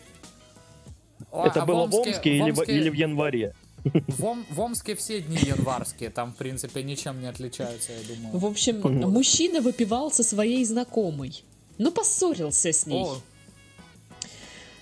[1.32, 3.54] Это а было в Омске или в Омске- или в январе?
[3.84, 8.38] В, Ом- в Омске все дни январские, там, в принципе, ничем не отличаются, я думаю.
[8.38, 11.44] В общем, мужчина выпивал со своей знакомой.
[11.78, 13.04] Ну, поссорился с ней.
[13.04, 13.18] О,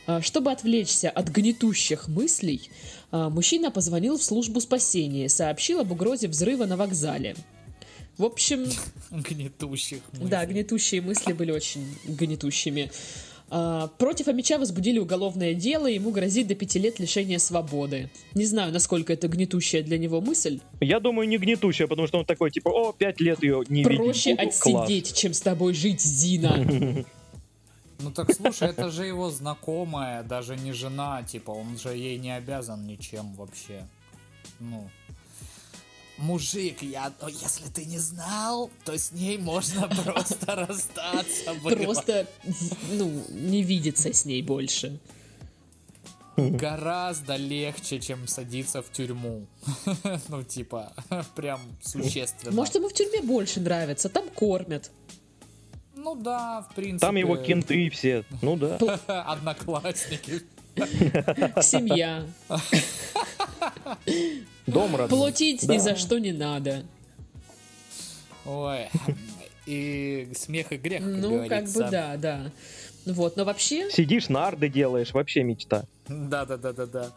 [0.07, 2.69] А, Чтобы отвлечься от гнетущих мыслей,
[3.11, 7.35] а, мужчина позвонил в службу спасения, сообщил об угрозе взрыва на вокзале.
[8.17, 8.65] В общем,
[9.11, 10.29] гнетущих мыслей.
[10.29, 12.91] да, гнетущие мысли были очень гнетущими.
[13.49, 18.09] А, Против Амича возбудили уголовное дело, ему грозит до пяти лет лишения свободы.
[18.33, 20.59] Не знаю, насколько это гнетущая для него мысль.
[20.81, 24.03] Я думаю, не гнетущая, потому что он такой, типа, о, пять лет ее не видел.
[24.03, 24.61] Проще Класс.
[24.61, 27.05] отсидеть, чем с тобой жить, Зина.
[27.99, 32.35] Ну так слушай, это же его знакомая, даже не жена, типа, он же ей не
[32.35, 33.87] обязан ничем вообще.
[34.59, 34.89] Ну.
[36.17, 41.53] Мужик, я, о, если ты не знал, то с ней можно просто расстаться.
[41.61, 42.27] Просто,
[42.91, 44.99] ну, не видеться с ней больше.
[46.37, 49.47] Гораздо легче, чем садиться в тюрьму.
[50.29, 50.93] Ну, типа,
[51.35, 52.55] прям существенно.
[52.55, 54.91] Может, ему в тюрьме больше нравится, там кормят.
[55.95, 57.05] Ну да, в принципе.
[57.07, 58.25] Там его кенты все.
[58.41, 58.77] Ну да.
[59.07, 60.41] Одноклассники.
[61.61, 62.25] Семья.
[64.67, 65.09] Дом родной.
[65.19, 65.79] Платить ни Да.
[65.79, 66.83] за что не надо.
[68.45, 68.89] Ой.
[69.65, 71.89] И смех и грех, как Ну, как бы говорится.
[71.89, 72.51] да, да.
[73.05, 73.89] Вот, но вообще...
[73.91, 75.85] Сидишь, нарды делаешь, вообще мечта.
[76.07, 77.11] Да, да, да, да, да.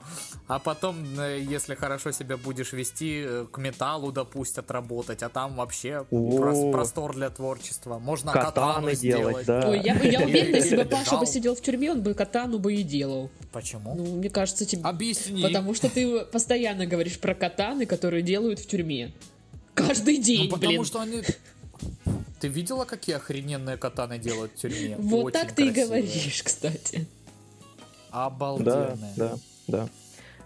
[0.46, 5.54] А потом, э, если хорошо себя будешь вести, э, к металлу допустят работать, а там
[5.56, 6.70] вообще О.
[6.72, 7.98] простор для творчества.
[7.98, 8.52] Можно Катаны
[8.92, 9.46] катаны делать, сделать.
[9.46, 9.68] да.
[9.70, 12.74] Ой, я, я уверена, если бы Паша бы сидел в тюрьме, он бы катану бы
[12.74, 13.30] и делал.
[13.52, 13.94] Почему?
[13.94, 14.82] Ну, мне кажется, тебе...
[14.82, 15.42] Объясни.
[15.42, 19.12] Потому что ты постоянно говоришь про катаны, которые делают в тюрьме.
[19.74, 20.84] Каждый день, Ну, потому блин.
[20.84, 21.22] что они...
[22.40, 24.96] Ты видела, какие охрененные катаны делают в тюрьме?
[24.98, 26.02] Вот Очень так ты и красивые.
[26.02, 27.06] говоришь, кстати.
[28.10, 29.12] Да, Обалденные.
[29.16, 29.88] да, да.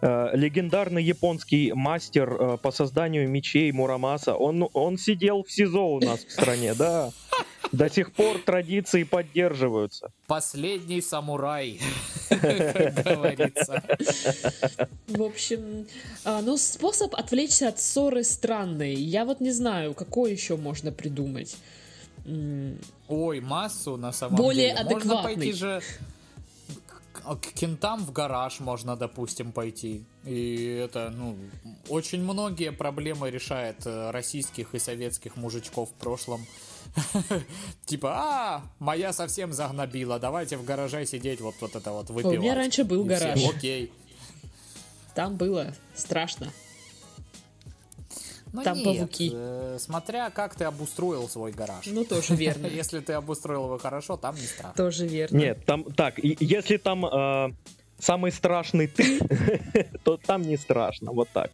[0.00, 6.00] Э, Легендарный японский мастер э, по созданию мечей Мурамаса, он, он сидел в СИЗО у
[6.00, 7.10] нас в стране, да.
[7.72, 10.12] До сих пор традиции поддерживаются.
[10.26, 11.80] Последний самурай,
[12.28, 13.82] как говорится.
[15.06, 15.86] В общем,
[16.24, 18.94] а, ну, способ отвлечься от ссоры странный.
[18.94, 21.56] Я вот не знаю, какой еще можно придумать.
[23.08, 24.84] Ой, массу на самом Более деле.
[24.84, 25.34] Можно адекватный.
[25.34, 25.82] пойти же
[27.12, 30.04] к кентам в гараж можно, допустим, пойти.
[30.24, 31.36] И это, ну,
[31.88, 36.44] очень многие проблемы решает э, российских и советских мужичков в прошлом.
[37.86, 42.38] Типа, а, моя совсем загнобила, давайте в гараже сидеть вот, вот это вот выпивать.
[42.38, 43.40] меня раньше был гараж.
[43.44, 43.92] Окей.
[45.14, 46.52] Там было страшно.
[48.52, 49.30] Ну Там нет, павуки.
[49.32, 51.86] э, смотря как ты обустроил свой гараж.
[51.86, 52.66] Ну, тоже верно.
[52.82, 54.74] Если ты обустроил его хорошо, там не страшно.
[54.76, 55.36] Тоже верно.
[55.38, 57.52] Нет, там так, если там э,
[57.98, 59.20] самый страшный ты,
[60.04, 61.50] то там не страшно, вот так.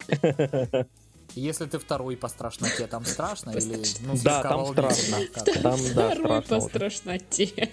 [1.35, 5.17] Если ты второй по страшноте, там страшно или ну, Да, там страшно.
[5.33, 5.61] как-то?
[5.61, 7.69] Там, да, Второй по страшноте.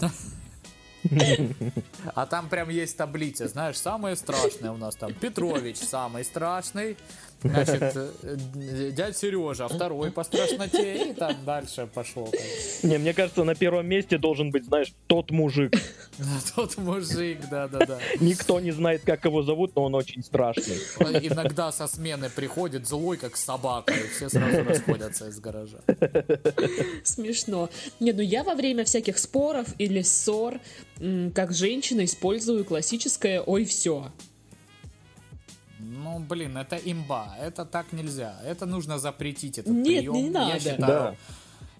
[2.14, 5.14] А там прям есть таблица, знаешь, самые страшные у нас там.
[5.14, 6.98] Петрович самый страшный,
[7.42, 12.28] значит, э, дядь Сережа второй по страшноте, и там дальше пошло.
[12.82, 15.74] Не, мне кажется, на первом месте должен быть, знаешь, тот мужик.
[16.54, 17.98] Тот мужик, да-да-да.
[18.20, 20.76] Никто не знает, как его зовут, но он очень страшный.
[21.22, 25.78] Иногда со смены приходит злой, как собака, и все сразу расходятся из гаража.
[27.04, 27.70] Смешно.
[28.00, 30.60] Не, ну я во время всяких споров или ссор,
[31.34, 34.12] как женщина, использую классическое «ой, все».
[35.82, 38.38] Ну, блин, это имба, это так нельзя.
[38.44, 40.14] Это нужно запретить этот Нет, прием.
[40.14, 40.60] не Я надо.
[40.60, 41.16] считаю, Да.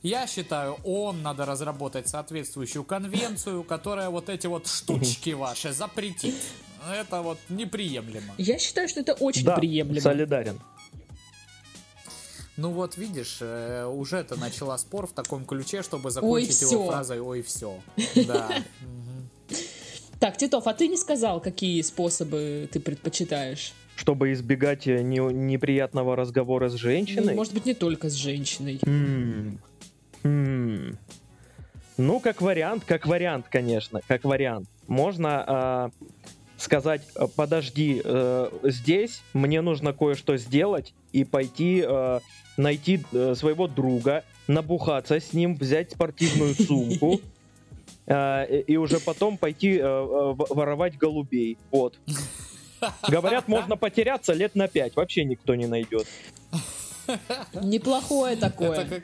[0.02, 6.34] Я считаю, он надо разработать соответствующую конвенцию, которая вот эти вот штучки ваши запретит.
[6.90, 8.32] Это вот неприемлемо.
[8.38, 10.00] Я считаю, что это очень Да, приемлемо.
[10.00, 10.58] солидарен.
[12.56, 16.86] Ну вот видишь, э, уже ты начала спор в таком ключе, чтобы закончить его всё.
[16.90, 17.78] фразой «Ой, все».
[18.26, 18.48] Да.
[20.18, 23.72] Так, Титов, а ты не сказал, какие способы ты предпочитаешь?
[24.00, 27.34] Чтобы избегать э, не- неприятного разговора с Ну, женщиной.
[27.34, 28.80] может быть, не только с женщиной.
[28.86, 29.58] М.
[30.22, 30.98] М.
[31.98, 34.68] Ну, как вариант, как вариант, конечно, как вариант.
[34.88, 35.90] Можно а,
[36.56, 42.20] сказать, э, подожди, э, здесь мне нужно кое-что сделать и пойти э,
[42.56, 47.20] найти э, своего друга, набухаться с ним, взять спортивную сумку
[48.06, 51.58] э, и уже потом пойти э, воровать голубей.
[51.70, 51.98] Вот.
[53.08, 56.06] Говорят, можно потеряться лет на пять, вообще никто не найдет.
[57.54, 58.70] Неплохое такое.
[58.70, 59.02] Это как,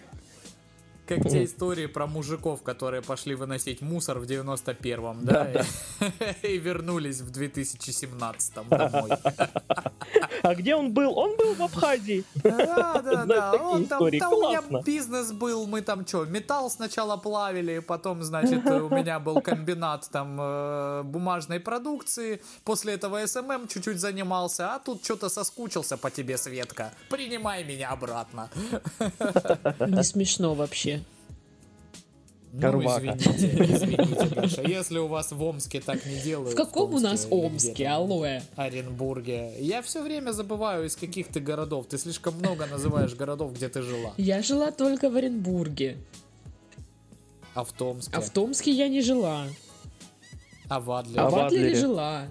[1.06, 5.52] как те истории про мужиков, которые пошли выносить мусор в 91-м, да,
[6.42, 9.10] и, и вернулись в 2017-м домой.
[10.42, 11.16] А где он был?
[11.18, 12.24] Он был в Абхазии.
[12.34, 13.54] Да, да, да.
[13.54, 18.88] Он там, у меня бизнес был, мы там что, металл сначала плавили, потом, значит, у
[18.88, 25.28] меня был комбинат там э, бумажной продукции, после этого SMM чуть-чуть занимался, а тут что-то
[25.28, 26.92] соскучился по тебе, Светка.
[27.10, 28.50] Принимай меня обратно.
[29.80, 30.95] Не смешно вообще.
[32.56, 33.16] Ну, Карвака.
[33.18, 34.62] извините, извините, Гаша.
[34.62, 36.52] Если у вас в Омске так не делают.
[36.52, 38.40] В каком у нас Томске или Омске, алоэ?
[38.56, 39.52] Оренбурге.
[39.60, 41.86] Я все время забываю, из каких ты городов.
[41.86, 44.12] Ты слишком много называешь городов, где ты жила.
[44.16, 45.98] Я жила только в Оренбурге,
[47.54, 49.46] А в Томске, а в Томске я не жила.
[50.68, 52.26] а в Адлере, А в в Адлере жила.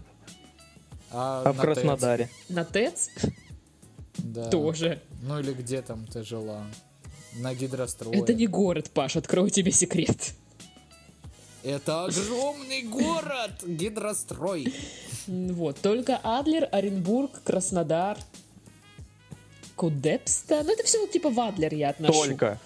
[1.11, 2.29] а, А в Краснодаре.
[2.49, 3.09] На ТЭЦ.
[4.17, 4.49] Да.
[4.49, 5.01] тоже.
[5.21, 6.63] Ну или где там ты жила?
[7.39, 8.17] На гидрострое.
[8.17, 10.33] Это не город, Паш, открою тебе секрет.
[11.63, 14.73] Это огромный город, гидрострой.
[15.27, 18.17] Вот, только Адлер, Оренбург, Краснодар,
[19.75, 20.61] Кудепста.
[20.63, 22.13] Ну, это все типа в Адлер я отношу.
[22.13, 22.59] Только.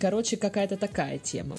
[0.00, 1.56] Короче, какая-то такая тема.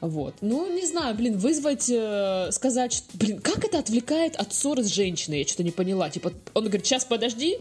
[0.00, 0.34] Вот.
[0.40, 4.86] Ну, не знаю, блин, вызвать, э, сказать, что, блин, как это отвлекает от ссоры с
[4.86, 5.40] женщиной?
[5.40, 6.08] Я что-то не поняла.
[6.08, 7.58] Типа, он говорит, сейчас подожди,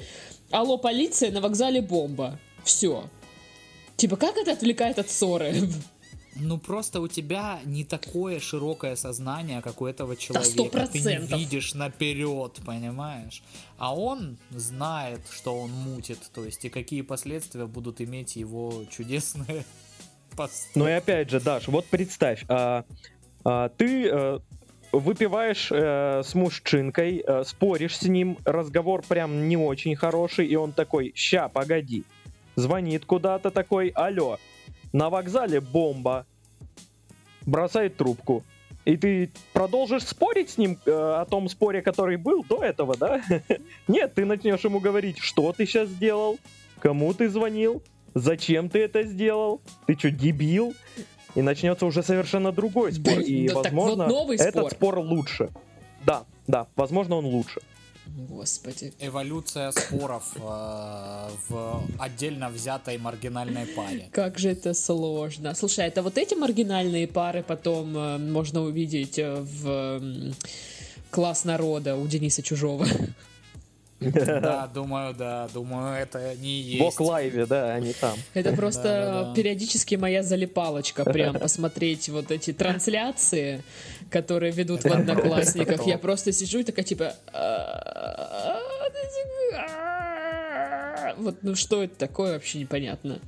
[0.51, 2.39] алло, полиция, на вокзале бомба.
[2.63, 3.09] Все.
[3.97, 5.53] Типа, как это отвлекает от ссоры?
[6.39, 10.51] Ну просто у тебя не такое широкое сознание, как у этого человека.
[10.51, 13.41] сто Ты не видишь наперед, понимаешь?
[13.77, 19.65] А он знает, что он мутит, то есть и какие последствия будут иметь его чудесные
[20.35, 20.77] поступки.
[20.77, 22.85] Ну и опять же, Даш, вот представь, а,
[23.43, 24.39] а, ты э,
[24.91, 30.71] выпиваешь э, с мужчинкой, э, споришь с ним, разговор прям не очень хороший, и он
[30.71, 32.03] такой, ща, погоди.
[32.57, 34.39] Звонит куда-то такой, алло,
[34.91, 36.25] на вокзале бомба.
[37.45, 38.43] Бросает трубку.
[38.83, 43.21] И ты продолжишь спорить с ним э, о том споре, который был до этого, да?
[43.87, 46.39] Нет, ты начнешь ему говорить, что ты сейчас сделал,
[46.79, 47.83] кому ты звонил,
[48.15, 50.73] зачем ты это сделал, ты что, дебил?
[51.35, 53.17] И начнется уже совершенно другой спор.
[53.17, 54.71] Да, И, да так вот возможно, новый этот спор.
[54.71, 55.49] спор лучше.
[56.03, 57.61] Да, да, возможно, он лучше.
[58.17, 58.93] Господи.
[58.99, 60.39] Эволюция споров э,
[61.49, 64.09] в отдельно взятой маргинальной паре.
[64.11, 65.53] Как же это сложно.
[65.53, 69.67] Слушай, это вот эти маргинальные пары потом э, можно увидеть э, в
[70.01, 70.33] м,
[71.11, 72.87] класс народа у Дениса Чужого.
[74.25, 76.99] Да, думаю, да, думаю, это не В есть.
[76.99, 78.15] лайве, да, они там.
[78.33, 83.63] Это просто периодически моя залипалочка, прям посмотреть вот эти трансляции,
[84.11, 85.87] которые ведут в Одноклассниках.
[85.87, 87.15] Я просто сижу и такая типа...
[91.17, 93.19] Вот, ну что это такое, вообще непонятно.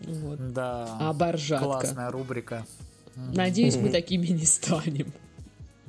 [0.00, 0.52] Вот.
[0.52, 0.96] Да.
[1.00, 1.66] Оборжатка.
[1.66, 2.66] Классная рубрика.
[3.16, 5.12] Надеюсь, мы такими не станем.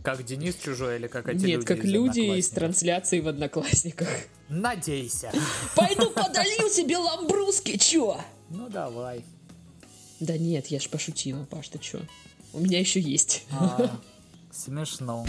[0.04, 4.08] Как Денис чужой или как эти Нет, люди как из люди из трансляции в Одноклассниках.
[4.50, 5.32] Надейся.
[5.76, 8.20] Пойду подолью себе ламбруски, чё?
[8.50, 9.24] Ну давай.
[10.20, 12.00] Да нет, я ж пошутила, Паш, ты чё?
[12.54, 13.46] У меня еще есть.
[13.52, 13.92] А,
[14.52, 15.26] Смешно.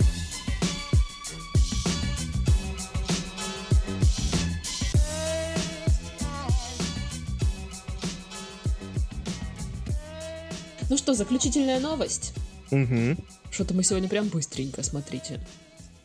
[10.88, 12.34] Ну что, заключительная новость?
[12.70, 13.18] Мгм.
[13.52, 15.38] Что-то мы сегодня прям быстренько, смотрите.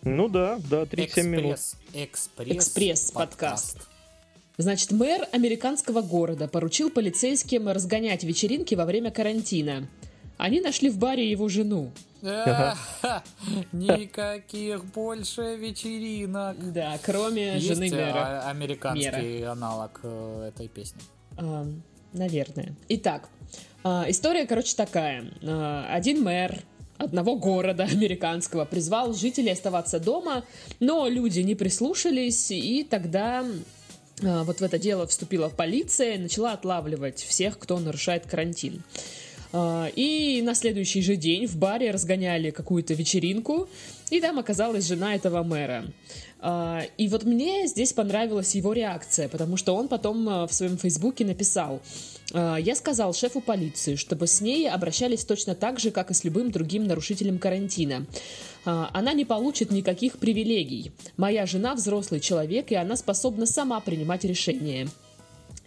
[0.03, 1.53] Ну да, да, 37 минут.
[1.53, 1.77] Экспресс.
[1.93, 2.57] Экспресс.
[2.57, 3.87] Экспресс-подкаст.
[4.57, 9.87] Значит, мэр американского города поручил полицейским разгонять вечеринки во время карантина.
[10.37, 11.93] Они нашли в баре его жену.
[13.71, 16.73] Никаких больше вечеринок.
[16.73, 18.49] Да, кроме жены э, мэра.
[18.49, 20.99] американский аналог э, этой песни?
[21.37, 21.65] А,
[22.11, 22.75] наверное.
[22.89, 23.29] Итак,
[23.85, 25.31] а, история, короче, такая.
[25.43, 26.59] А, один мэр
[26.97, 30.43] одного города американского призвал жителей оставаться дома,
[30.79, 33.45] но люди не прислушались, и тогда
[34.23, 38.83] а, вот в это дело вступила полиция и начала отлавливать всех, кто нарушает карантин.
[39.53, 43.67] А, И на следующий же день в баре разгоняли какую-то вечеринку,
[44.09, 45.85] и там оказалась жена этого мэра.
[46.39, 50.77] А, И вот мне здесь понравилась его реакция, потому что он потом а, в своем
[50.77, 51.81] фейсбуке написал,
[52.33, 56.51] я сказал шефу полиции, чтобы с ней обращались точно так же, как и с любым
[56.51, 58.05] другим нарушителем карантина.
[58.65, 60.91] Она не получит никаких привилегий.
[61.15, 64.89] Моя жена взрослый человек, и она способна сама принимать решения.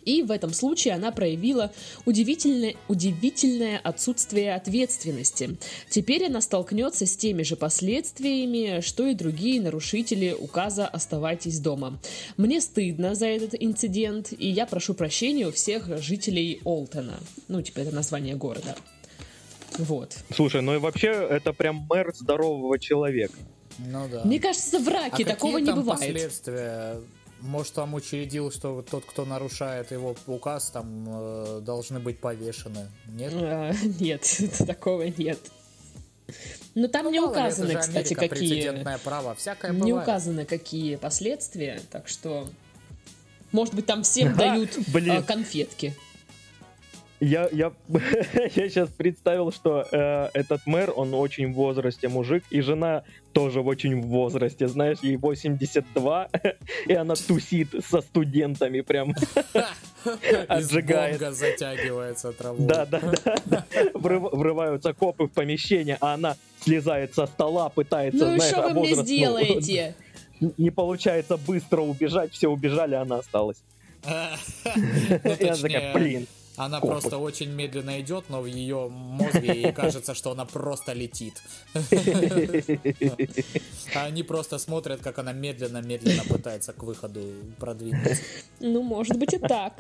[0.05, 1.73] И в этом случае она проявила
[2.07, 5.57] удивительное, удивительное отсутствие ответственности.
[5.89, 11.99] Теперь она столкнется с теми же последствиями, что и другие нарушители указа «Оставайтесь дома».
[12.37, 17.19] Мне стыдно за этот инцидент, и я прошу прощения у всех жителей Олтона.
[17.49, 18.77] Ну, типа, это название города.
[19.79, 20.17] Вот.
[20.35, 23.35] Слушай, ну и вообще, это прям мэр здорового человека.
[23.79, 24.23] Ну да.
[24.25, 26.01] Мне кажется, в А раке такого какие не там бывает.
[26.01, 26.97] последствия?
[27.41, 32.89] Может, там учредил, что тот, кто нарушает его указ, там э, должны быть повешены.
[33.07, 33.33] Нет?
[33.35, 35.39] А, Нет, такого нет.
[36.75, 38.99] Но там Ну, не ли, указаны, кстати, Америка, какие...
[39.03, 39.35] право.
[39.35, 40.09] Всякое Не бывает.
[40.09, 42.49] указаны, какие последствия, так что...
[43.53, 44.71] Может быть, там всем дают
[45.09, 45.97] а, конфетки.
[47.21, 47.73] Я, я,
[48.35, 53.61] я сейчас представил, что э, этот мэр, он очень в возрасте мужик, и жена тоже
[53.61, 56.31] очень в возрасте, знаешь, ей 82,
[56.87, 59.15] и она тусит со студентами прям.
[60.49, 61.21] Отжигает.
[61.21, 62.67] затягивается травой.
[62.67, 63.01] Да, да,
[63.45, 63.67] да.
[63.93, 68.63] Врыв- Врываются копы в помещение, а она слезает со стола, пытается, Ну и знаешь, что
[68.63, 69.95] вы мне ну, сделаете?
[70.57, 73.59] Не получается быстро убежать, все убежали, а она осталась.
[74.07, 74.13] Ну,
[75.39, 76.27] И она такая, блин.
[76.61, 76.93] Она копы.
[76.93, 81.43] просто очень медленно идет, но в ее мозге ей кажется, что она просто летит.
[83.95, 87.21] А они просто смотрят, как она медленно-медленно пытается к выходу
[87.59, 88.23] продвинуться.
[88.61, 89.73] Ну, может быть и так.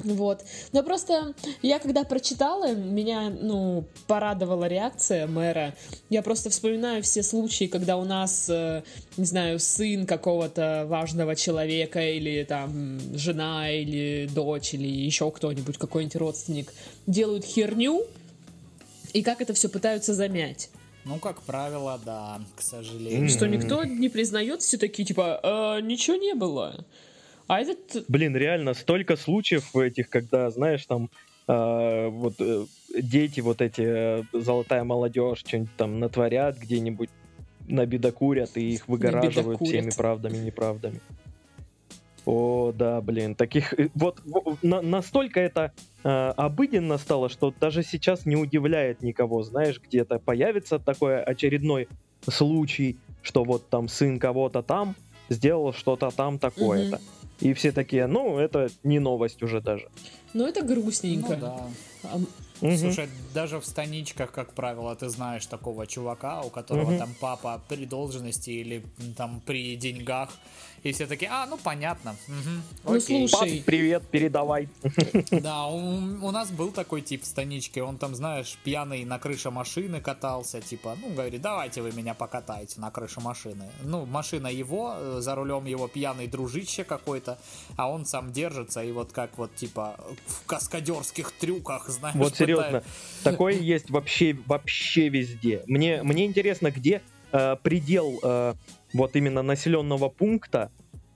[0.00, 0.44] Вот.
[0.72, 5.74] Но просто я когда прочитала, меня, ну, порадовала реакция мэра.
[6.08, 8.82] Я просто вспоминаю все случаи, когда у нас, э,
[9.16, 16.16] не знаю, сын какого-то важного человека, или там жена, или дочь, или еще кто-нибудь, какой-нибудь
[16.16, 16.72] родственник,
[17.06, 18.04] делают херню,
[19.12, 20.70] и как это все пытаются замять.
[21.04, 23.30] Ну, как правило, да, к сожалению.
[23.30, 26.84] Что никто не признает, все такие, типа, «А, ничего не было.
[27.48, 28.04] А этот...
[28.08, 31.10] Блин, реально, столько случаев этих, когда, знаешь, там
[31.48, 32.66] э, вот э,
[33.00, 37.08] дети, вот эти, э, золотая молодежь, что-нибудь там натворят где-нибудь,
[37.66, 41.00] набедокурят и их выгораживают всеми правдами и неправдами.
[42.26, 43.72] О, да, блин, таких...
[43.78, 45.72] э, Вот, во- на- настолько это
[46.04, 51.88] э, обыденно стало, что даже сейчас не удивляет никого, знаешь, где-то появится такой очередной
[52.28, 54.94] случай, что вот там сын кого-то там
[55.30, 57.00] сделал что-то там такое-то.
[57.40, 59.88] И все такие, ну, это не новость уже даже.
[60.34, 61.36] Ну, это Ну, грустненько.
[61.36, 61.66] да.
[62.60, 62.76] Мгм.
[62.76, 66.98] Слушай, даже в станичках, как правило, ты знаешь такого чувака, у которого Мгм.
[66.98, 68.84] там папа при должности или
[69.16, 70.30] там при деньгах.
[70.84, 72.14] И все такие, а, ну понятно.
[72.28, 73.28] мгм, Ну, окей».
[73.28, 73.56] слушай.
[73.58, 74.68] Пап, привет, передавай.
[75.30, 75.78] Да, у,
[76.26, 80.60] у нас был такой тип в станичке, он там, знаешь, пьяный на крыше машины катался,
[80.60, 83.64] типа, ну, говорит, давайте вы меня покатаете на крыше машины.
[83.82, 87.38] Ну, машина его, э, за рулем его пьяный дружище какой-то,
[87.76, 89.96] а он сам держится, и вот как вот, типа,
[90.26, 92.82] в каскадерских трюках, знаешь, Вот серьезно,
[93.22, 95.62] такое есть вообще, вообще везде.
[95.66, 98.54] Мне, мне интересно, где э, предел э,
[98.92, 100.70] вот именно населенного пункта.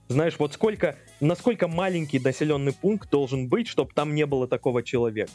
[0.07, 5.31] Знаешь, вот сколько, насколько маленький населенный пункт должен быть, чтобы там не было такого человека.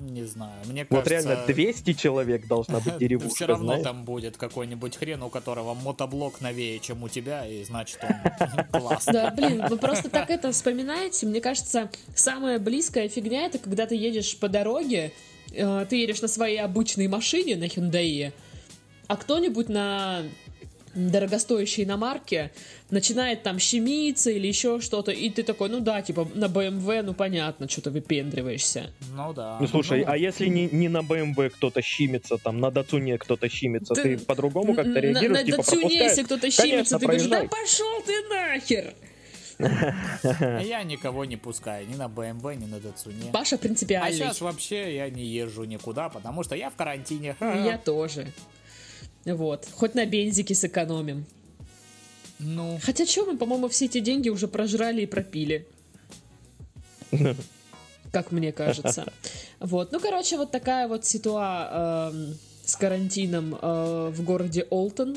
[0.00, 1.28] Не знаю, мне Вот кажется...
[1.28, 3.82] реально 200 человек должна быть Все деревушка, равно знаешь?
[3.82, 9.12] там будет какой-нибудь хрен, у которого мотоблок новее, чем у тебя, и значит он классный.
[9.12, 11.26] Да, блин, вы просто так это вспоминаете.
[11.26, 15.12] Мне кажется, самая близкая фигня это когда ты едешь по дороге,
[15.52, 18.32] э, ты едешь на своей обычной машине, на Hyundai,
[19.06, 20.22] а кто-нибудь на
[20.94, 22.50] дорогостоящей иномарке
[22.90, 27.14] начинает там щемиться или еще что-то, и ты такой, ну да, типа на BMW, ну
[27.14, 28.90] понятно, что ты выпендриваешься.
[29.14, 29.58] Ну да.
[29.60, 33.48] Ну слушай, Ну, а если не, не на BMW кто-то щимится, там на Дацуне кто-то
[33.48, 35.92] щимится, Ты- ты, по-другому как-то Н- на- реагируешь, на типа пропускаешь?
[35.92, 37.48] если кто-то Конечно, щемится, ты говоришь, да проезжай.
[37.48, 38.94] пошел ты нахер!
[40.40, 43.30] А Я никого не пускаю, ни на BMW, ни на Датсуне.
[43.32, 44.16] Паша А принципиальный.
[44.16, 47.36] сейчас вообще я не езжу никуда, потому что я в карантине.
[47.40, 48.32] Я тоже.
[49.34, 49.66] Вот.
[49.72, 51.24] Хоть на бензике сэкономим.
[52.38, 55.66] Ну, Хотя что, мы, по-моему, все эти деньги уже прожрали и пропили.
[58.12, 59.12] Как мне кажется.
[59.60, 59.92] Вот.
[59.92, 62.38] Ну, короче, вот такая вот ситуация
[62.70, 65.16] с карантином э, в городе Олтон.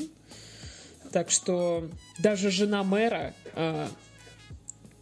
[1.12, 1.88] Так что
[2.18, 3.86] даже жена мэра э,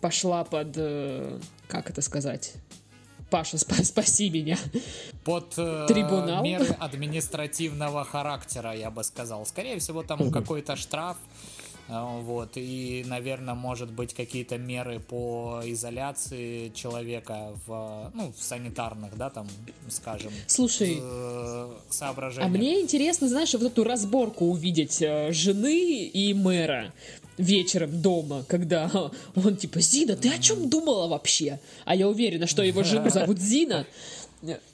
[0.01, 0.75] пошла под...
[0.77, 1.39] э,
[1.69, 2.53] как это сказать?
[3.33, 4.59] Паша, спа- спаси меня.
[5.25, 6.45] под э, Трибунал?
[6.45, 9.47] меры административного характера, я бы сказал.
[9.47, 11.17] Скорее всего, там какой-то штраф.
[11.89, 19.17] э, Вот, и, наверное, может быть какие-то меры по изоляции человека в, ну, в санитарных,
[19.17, 19.49] да, там,
[19.89, 22.51] скажем, Слушай, э, А соображениях.
[22.53, 26.93] мне интересно, знаешь, вот эту разборку увидеть э, жены и мэра
[27.39, 28.91] вечером дома, когда
[29.35, 31.61] он типа Зина, ты о чем думала вообще?
[31.85, 33.87] А я уверена, что его жену зовут Зина.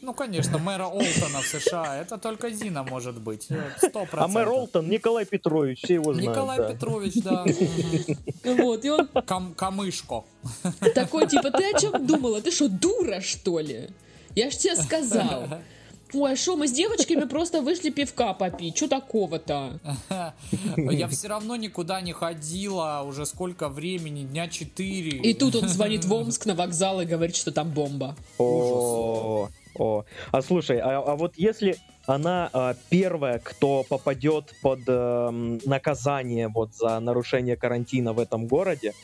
[0.00, 4.30] Ну, конечно, мэра Олтона в США, это только Зина может быть, э, сто А процентов.
[4.32, 6.30] мэр Олтон, Николай Петрович, все его знают.
[6.30, 6.72] Николай да.
[6.72, 7.44] Петрович, да.
[8.44, 10.24] Вот, и он Кам- Камышко.
[10.94, 12.40] такой, типа, ты о чем думала?
[12.40, 13.90] Ты что, дура, что ли?
[14.34, 15.44] Я ж тебе сказал.
[16.14, 18.76] Ой, а что, мы с девочками просто вышли пивка попить.
[18.76, 19.78] Что такого-то?
[20.76, 25.18] Я все равно никуда не ходила уже сколько времени, дня четыре.
[25.18, 28.16] И тут он звонит в Омск на вокзал и говорит, что там бомба.
[28.38, 30.04] О, о.
[30.32, 36.74] А слушай, а, а вот если она а, первая, кто попадет под эм, наказание вот
[36.74, 38.94] за нарушение карантина в этом городе,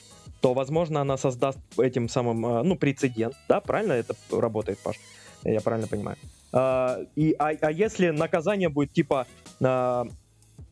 [0.41, 4.97] то, возможно, она создаст этим самым, а, ну, прецедент, да, правильно это работает, Паш?
[5.43, 6.17] Я правильно понимаю?
[6.57, 9.27] А, и, а, а если наказание будет типа
[9.61, 10.07] а,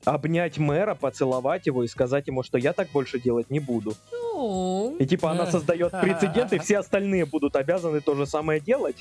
[0.05, 3.95] обнять мэра, поцеловать его и сказать ему, что я так больше делать не буду.
[4.13, 8.97] Ну, И типа она создает прецедент, и все остальные будут обязаны то же самое делать.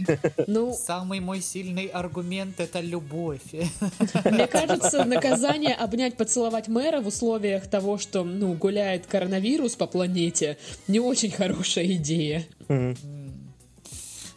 [0.48, 3.42] ну, Самый мой сильный аргумент это любовь.
[4.26, 10.58] Мне кажется, наказание обнять, поцеловать мэра в условиях того, что, ну, гуляет коронавирус по планете,
[10.88, 12.44] не очень хорошая идея.
[12.68, 13.21] Мгм.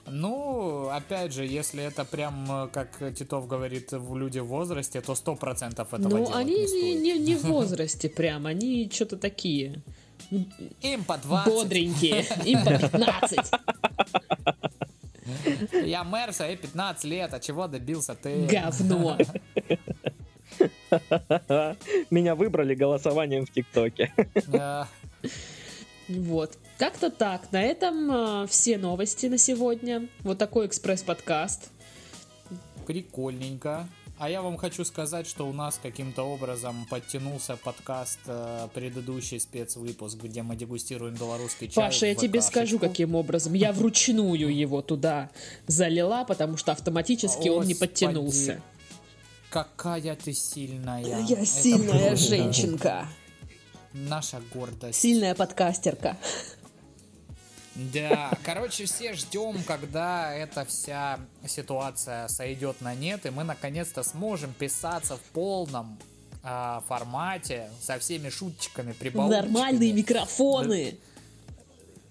[0.06, 5.14] Ну, опять же, если это прям, э, как Титов говорит, в люди в возрасте, то
[5.14, 7.02] сто процентов этого Ну, делать они не не, стоит.
[7.02, 9.82] не, не в возрасте прям, они что-то такие
[10.82, 11.52] Им по 20.
[11.52, 13.38] бодренькие, им по 15.
[15.86, 18.46] Я мэр свои 15 лет, а чего добился ты?
[18.46, 19.16] Говно.
[22.10, 24.12] Меня выбрали голосованием в ТикТоке.
[26.08, 26.58] Вот.
[26.78, 27.50] Как-то так.
[27.52, 30.08] На этом э, все новости на сегодня.
[30.20, 31.70] Вот такой экспресс-подкаст.
[32.86, 33.88] Прикольненько.
[34.16, 40.18] А я вам хочу сказать, что у нас каким-то образом подтянулся подкаст э, предыдущий спецвыпуск,
[40.22, 41.84] где мы дегустируем белорусский чай.
[41.84, 43.54] Паша, я тебе скажу, каким образом.
[43.54, 45.30] Я вручную его туда
[45.66, 48.60] залила, потому что автоматически он не подтянулся.
[49.50, 51.04] Какая ты сильная.
[51.04, 53.08] Я Это сильная просто женщинка.
[53.94, 55.00] Наша гордость.
[55.00, 56.16] Сильная подкастерка.
[57.76, 64.52] Да, короче, все ждем, когда эта вся ситуация сойдет на нет, и мы наконец-то сможем
[64.52, 65.96] писаться в полном
[66.42, 69.42] а, формате со всеми шуточками, прибаутками.
[69.42, 70.98] Нормальные микрофоны.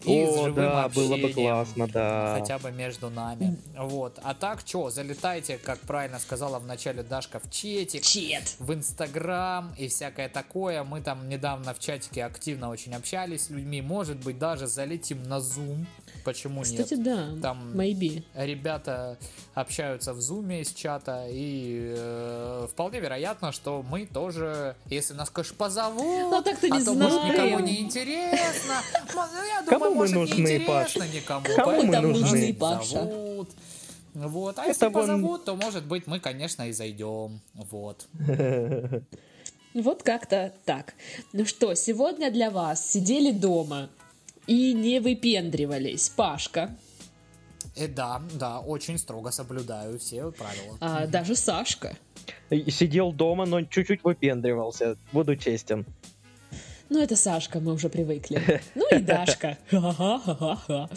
[0.06, 2.36] И с О, живым да, было бы общением, классно, да.
[2.40, 3.58] Хотя бы между нами.
[3.78, 4.20] Вот.
[4.24, 8.56] А так, что, залетайте, как правильно сказала в начале Дашка, в четик, Чет.
[8.60, 10.84] в Инстаграм и всякое такое.
[10.84, 13.82] Мы там недавно в чатике активно очень общались с людьми.
[13.82, 15.86] Может быть, даже залетим на Zoom.
[16.26, 17.04] Почему Кстати, нет?
[17.04, 17.42] да.
[17.42, 18.24] Там- Maybe.
[18.34, 19.18] Ребята
[19.54, 25.56] общаются в зуме из чата, и э, вполне вероятно, что мы тоже, если нас, конечно,
[25.58, 28.76] позовут, Ну, так-то не а то, может, никому не интересно.
[29.14, 29.64] Ну, Я
[29.94, 30.96] Кому мы нужны, не Паш?
[30.96, 31.46] интересно никому.
[31.56, 32.86] Кому мы нужны, Паша?
[33.06, 33.50] зовут.
[34.14, 34.60] Вот.
[34.60, 37.42] А Это если вон- позовут, то, может быть, мы, конечно, и зайдем.
[37.54, 38.08] Вот.
[39.74, 40.94] Вот как-то так.
[41.34, 43.90] Ну что, сегодня для вас сидели дома
[44.46, 46.10] и не выпендривались.
[46.10, 46.78] Пашка,
[47.76, 50.78] И да, да, очень строго соблюдаю все правила.
[50.80, 51.98] а даже Сашка.
[52.70, 54.96] Сидел дома, но чуть-чуть выпендривался.
[55.12, 55.88] Буду честен.
[56.90, 58.62] Ну, это Сашка, мы уже привыкли.
[58.76, 59.58] Ну и Дашка.
[59.70, 60.90] Ха-ха-ха-ха.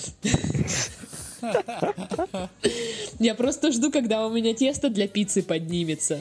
[3.18, 6.20] Я просто жду, когда у меня тесто для пиццы поднимется.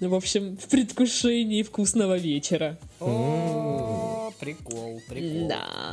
[0.00, 2.78] Ну, в общем, в предвкушении вкусного вечера.
[3.00, 5.48] О, прикол, прикол.
[5.48, 5.92] Да.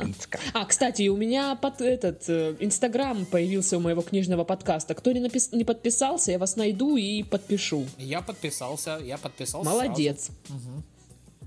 [0.54, 4.94] А, кстати, у меня под этот э, Инстаграм появился у моего книжного подкаста.
[4.94, 7.84] Кто не, напис- не подписался, я вас найду и подпишу.
[7.98, 9.68] Я подписался, я подписался.
[9.68, 10.30] Молодец.
[10.46, 10.60] сразу.
[10.62, 10.84] Мгм.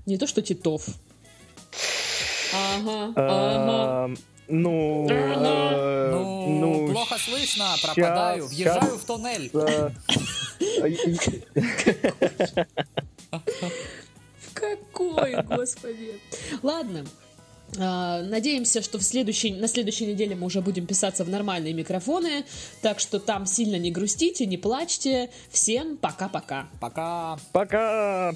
[0.04, 0.86] Не то, что Титов.
[2.52, 4.14] Ага, ага.
[4.48, 8.92] Ну, э, Ну, плохо слышно, пропадаю, въезжаю щас.
[9.00, 9.50] в туннель.
[9.54, 9.90] э,
[14.40, 16.20] В какой, господи.
[16.62, 17.04] Ладно.
[17.78, 22.44] А, Надеемся, что в следующей, на следующей неделе мы уже будем писаться в нормальные микрофоны.
[22.82, 25.30] Так что там сильно не грустите, не плачьте.
[25.50, 26.66] Всем пока-пока.
[26.80, 27.38] Пока.
[27.52, 28.32] Пока!